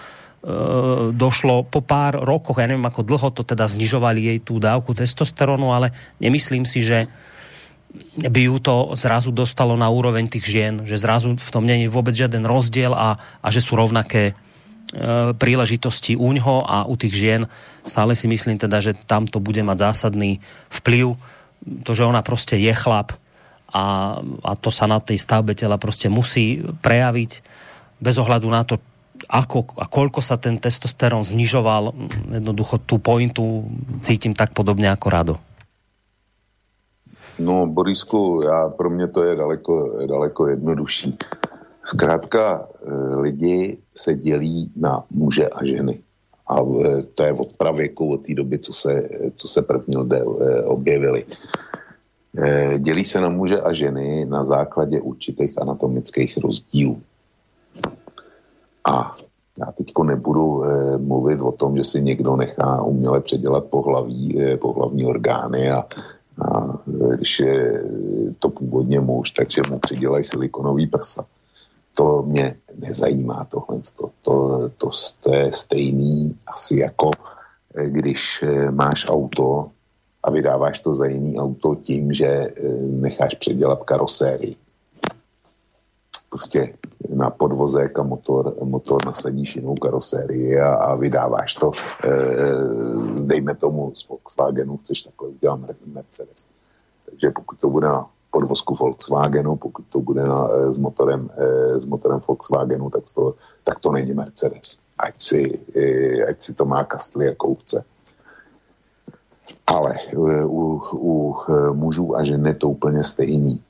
[1.09, 5.73] došlo po pár rokoch, ja neviem ako dlho to teda znižovali jej tú dávku testosterónu,
[5.73, 5.89] ale
[6.21, 7.09] nemyslím si, že
[8.15, 12.13] by ju to zrazu dostalo na úroveň tých žien, že zrazu v tom není vôbec
[12.13, 17.41] žiaden rozdiel a, a že sú rovnaké e, príležitosti u ňoho a u tých žien.
[17.87, 21.15] Stále si myslím teda, že tam to bude mať zásadný vplyv.
[21.87, 23.15] To, že ona proste je chlap
[23.71, 27.31] a, a to sa na tej stavbe tela proste musí prejaviť
[27.97, 28.77] bez ohľadu na to,
[29.29, 31.93] ako a koľko sa ten testosterón znižoval,
[32.31, 33.65] jednoducho tú pointu
[34.01, 35.35] cítim tak podobně jako Rado.
[37.39, 41.17] No, Borisku, já, pro mě to je daleko, daleko jednodušší.
[41.85, 45.99] Zkrátka, e, lidi se dělí na muže a ženy.
[46.47, 50.17] A e, to je od pravěku, od té doby, co se, co se první lidé
[50.17, 51.25] e, objevili.
[52.77, 57.01] Dělí se na muže a ženy na základě určitých anatomických rozdílů.
[58.85, 59.15] A
[59.59, 64.57] já teďko nebudu e, mluvit o tom, že si někdo nechá uměle předělat pohlaví, e,
[64.57, 65.83] pohlavní orgány a,
[66.41, 66.77] a
[67.15, 67.83] když je
[68.39, 71.25] to původně muž, takže mu přidělají silikonový prsa.
[71.93, 73.79] To mě nezajímá tohle.
[73.95, 74.89] To, to, to,
[75.19, 77.11] to je stejný asi jako
[77.75, 79.69] e, když e, máš auto
[80.23, 84.55] a vydáváš to za jiný auto tím, že necháš předělat karosérii
[86.35, 86.75] prostě
[87.09, 92.11] na podvozek a motor, motor nasadíš jinou karosérii a, a vydáváš to, e,
[93.23, 96.47] dejme tomu z Volkswagenu, chceš takhle udělat Mercedes.
[97.05, 101.79] Takže pokud to bude na podvozku Volkswagenu, pokud to bude na, e, s, motorem, e,
[101.79, 104.75] s motorem Volkswagenu, tak to, tak to není Mercedes.
[104.99, 105.83] Ať si, e,
[106.27, 107.83] ať si to má kastly jako chce.
[109.67, 111.35] Ale e, u, u
[111.73, 113.63] mužů a žen je to úplně stejný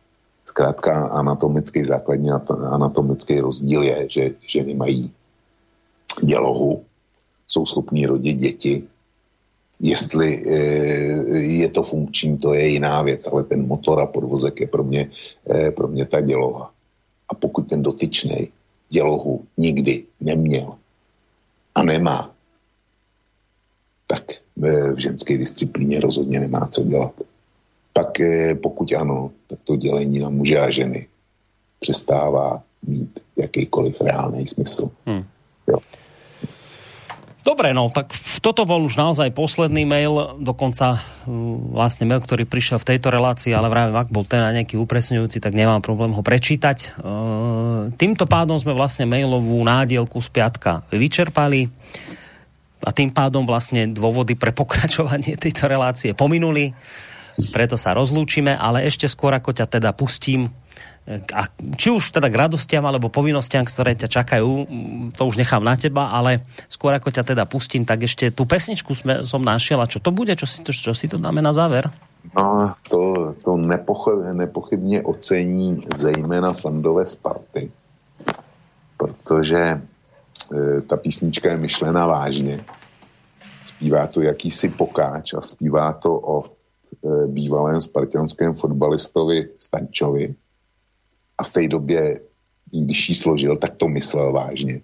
[0.55, 2.31] Zkrátka anatomický, základní
[2.71, 5.11] anatomický rozdíl je, že ženy mají
[6.23, 6.85] dělohu,
[7.47, 8.83] jsou schopní rodit děti.
[9.79, 10.55] Jestli e,
[11.59, 15.11] je to funkční, to je jiná věc, ale ten motor a podvozek je pro mě,
[15.43, 16.71] e, pro mě ta děloha.
[17.29, 18.47] A pokud ten dotyčný
[18.89, 20.75] dělohu nikdy neměl
[21.75, 22.31] a nemá,
[24.07, 24.23] tak
[24.55, 27.34] v ženské disciplíně rozhodně nemá co dělat
[28.15, 31.07] pak pokud ano, tak to dělení na muže a ženy
[31.79, 34.89] přestává mít jakýkoliv reálný smysl.
[35.05, 35.23] Hmm.
[35.67, 35.77] Jo.
[37.45, 38.09] Dobre, no tak
[38.41, 40.97] toto bol už naozaj posledný mail, dokonca
[41.29, 45.37] mm, vlastne mail, ktorý prišiel v tejto relácii, ale vravím, ak bol ten nejaký upresňujúci,
[45.37, 46.77] tak nemám problém ho prečítať.
[46.81, 46.87] E,
[48.01, 51.69] týmto pádom sme vlastne mailovú nádielku z piatka vyčerpali
[52.81, 56.73] a tým pádom vlastne dôvody pre pokračovanie tejto relácie pominuli.
[57.51, 60.51] Preto sa rozlúčime, ale ešte skôr ako ťa teda pustím
[61.05, 61.45] a
[61.77, 64.51] či už teda k radostiam alebo povinnostiam, ktoré ťa čakajú,
[65.13, 68.97] to už nechám na teba, ale skôr ako ťa teda pustím, tak ešte tú pesničku
[68.97, 70.33] sme, som našiel a čo to bude?
[70.33, 71.93] Čo si to, čo si to dáme na záver?
[72.33, 77.71] No, to, to nepochybně, nepochybně ocení zejména fandové Sparty,
[78.97, 79.81] protože e,
[80.81, 82.65] ta písnička je myšlená vážně.
[83.63, 86.43] Zpívá to jakýsi pokáč a zpívá to o
[87.27, 90.35] bývalém spartianském fotbalistovi Stančovi,
[91.37, 92.19] a v té době,
[92.71, 94.81] když ji složil, tak to myslel vážně.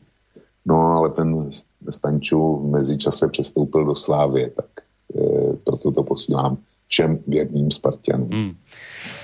[0.66, 1.50] No ale ten
[1.90, 6.58] Stanču v mezičase přestoupil do Slávy, tak e, proto to posílám
[6.88, 8.30] všem věrným Spartianům.
[8.30, 8.54] Mm.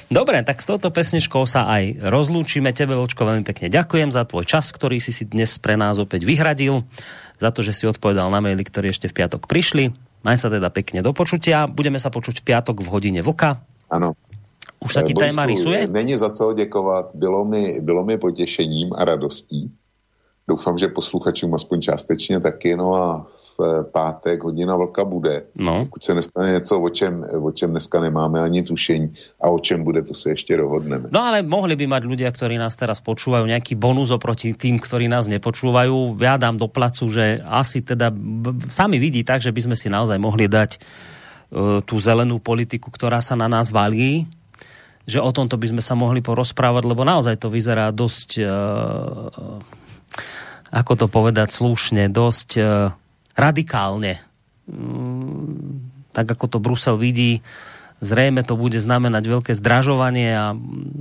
[0.08, 2.72] Dobre, tak s touto pesničkou sa aj rozlúčime.
[2.72, 6.24] Tebe, Vočko, veľmi pekne ďakujem za tvoj čas, ktorý si si dnes pre nás opäť
[6.24, 6.88] vyhradil,
[7.36, 9.91] za to, že si odpovedal na maily, ktoré ešte v piatok prišli.
[10.26, 11.69] Maj sa teda pekne do počutia.
[11.69, 13.61] Budeme sa počuť v piatok v hodine vlka.
[13.89, 14.18] Áno.
[14.77, 15.88] Už sa ti Borisku, téma rysuje?
[15.89, 17.10] Není za co děkovat.
[17.14, 19.72] Bylo mi, bylo mi potěšením a radostí.
[20.48, 22.76] Doufám, že posluchačům aspoň částečně taky.
[22.76, 23.28] No a
[23.60, 25.44] v pátek hodina vlka bude.
[25.56, 25.86] No.
[25.86, 29.84] Pokud se nestane něco, o čem, o čem dneska nemáme ani tušení a o čem
[29.84, 31.10] bude, to se ještě dohodneme.
[31.11, 35.11] No ale mohli by mať ľudia, ktorí nás teraz počúvajú, nejaký bonus oproti tým, ktorí
[35.11, 36.15] nás nepočúvajú.
[36.24, 38.15] Ja dám do placu, že asi teda
[38.72, 43.19] sami vidí tak, že by sme si naozaj mohli dať uh, tú zelenú politiku, ktorá
[43.19, 44.32] sa na nás valí
[45.07, 49.64] že o tomto by sme sa mohli porozprávať, lebo naozaj to vyzerá dosť, uh,
[50.72, 52.94] ako to povedať slušne, dosť uh,
[53.38, 54.19] radikálne.
[54.68, 57.45] Um, tak ako to Brusel vidí,
[58.02, 60.45] zrejme to bude znamenať veľké zdražovanie a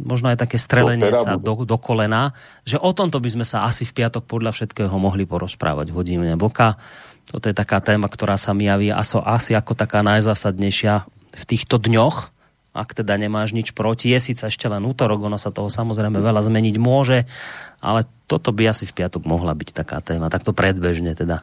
[0.04, 2.32] možno aj také strelenie teda sa do, do kolena,
[2.64, 6.36] že o tomto by sme sa asi v piatok podľa všetkého mohli porozprávať v hodine
[6.40, 6.80] Boka.
[7.26, 10.94] Toto je taká téma, ktorá sa mi javí asi ako taká najzásadnejšia
[11.36, 12.32] v týchto dňoch,
[12.76, 14.12] ak teda nemáš nič proti.
[14.12, 17.24] Je síce ešte len útorok, ono sa toho samozrejme veľa zmeniť môže,
[17.80, 21.42] ale toto by asi v piatok mohla byť taká téma, takto predbežne teda.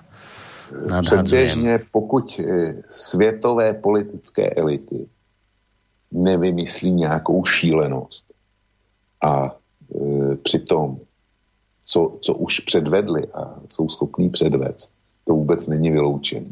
[1.01, 5.05] Předběžně, pokud e, světové politické elity
[6.11, 8.25] nevymyslí nějakou šílenost
[9.21, 10.99] a e, přitom,
[11.85, 14.91] co, co už předvedli a jsou schopní předvést,
[15.25, 16.51] to vůbec není vyloučené.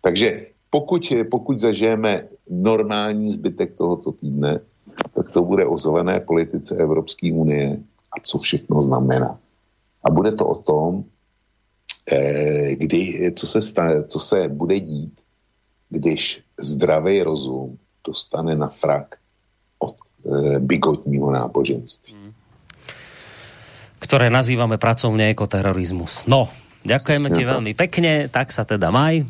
[0.00, 4.60] Takže pokud, pokud zažijeme normální zbytek tohoto týdne,
[5.14, 7.78] tak to bude o zelené politice Evropské unie
[8.12, 9.38] a co všechno znamená.
[10.08, 11.04] A bude to o tom,
[12.08, 15.20] eh, kdy, co, se stane, co se bude dít,
[15.88, 19.20] když zdravý rozum dostane na frak
[19.78, 22.16] od e, bigotního náboženství.
[23.98, 26.24] Ktoré nazývame pracovne ekoterorizmus.
[26.24, 26.48] No,
[26.86, 29.26] ďakujeme ti veľmi pekne, tak sa teda maj.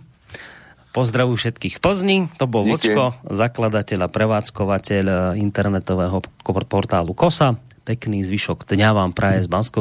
[0.95, 2.31] Pozdravujem všetkých Plzni.
[2.39, 2.95] To bol Díky.
[2.95, 6.23] Vočko, zakladateľ a prevádzkovateľ eh, internetového
[6.69, 7.59] portálu KOSA.
[7.89, 9.81] Pekný zvyšok dňa vám praje z bansko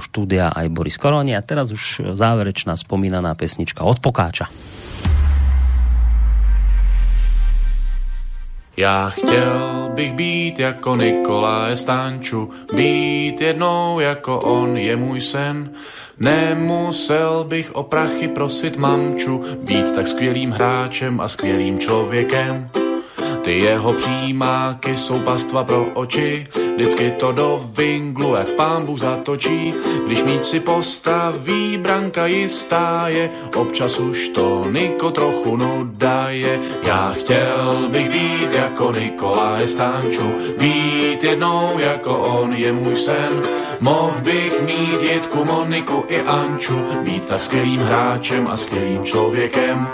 [0.00, 1.36] štúdia aj Boris Koroni.
[1.36, 4.48] A teraz už záverečná spomínaná pesnička od Pokáča.
[8.76, 15.70] Já chtěl bych být jako Nikolaj Stanču, být jednou jako on je můj sen.
[16.18, 22.83] Nemusel bych o prachy prosit mamču, být tak skvělým hráčem a skvělým člověkem.
[23.44, 26.44] Ty jeho přímáky jsou pastva pro oči,
[26.74, 29.74] vždycky to do vinglu, jak pán Bůh zatočí.
[30.06, 36.60] Když míč si postaví, branka jistá je, občas už to Niko trochu nuda je.
[36.82, 43.42] Já chtěl bych být jako Nikolaj Stanču, být jednou jako on je můj sen.
[43.80, 49.88] Mohl bych mít Jitku, Moniku i Anču, být tak skvělým hráčem a skvělým člověkem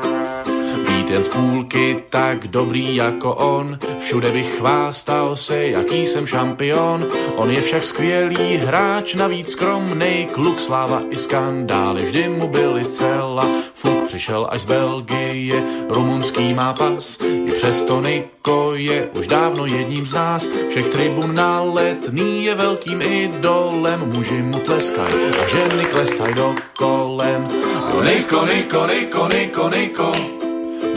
[1.10, 3.78] jen z půlky tak dobrý jako on.
[3.98, 7.06] Všude bych chvástal se, jaký jsem šampion.
[7.36, 13.46] On je však skvělý hráč, navíc skromnej kluk, sláva i skandály vždy mu byly zcela.
[13.74, 20.06] Fuk přišel až z Belgie, rumunský má pas, i přesto Niko je už dávno jedním
[20.06, 20.48] z nás.
[20.68, 25.12] Všech tribun na letný je velkým idolem, muži mu tleskaj
[25.42, 27.48] a ženy klesaj do kolem.
[27.94, 30.39] Jo, Niko, Niko, Niko, Niko, Niko,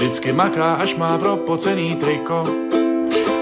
[0.03, 2.43] Vždycky maká, až má propocený triko.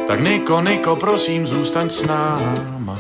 [0.08, 3.00] Tak Niko, Niko, prosím, zůstaň s náma.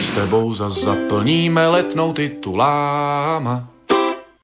[0.00, 3.70] S tebou za zaplníme letnou tituláma.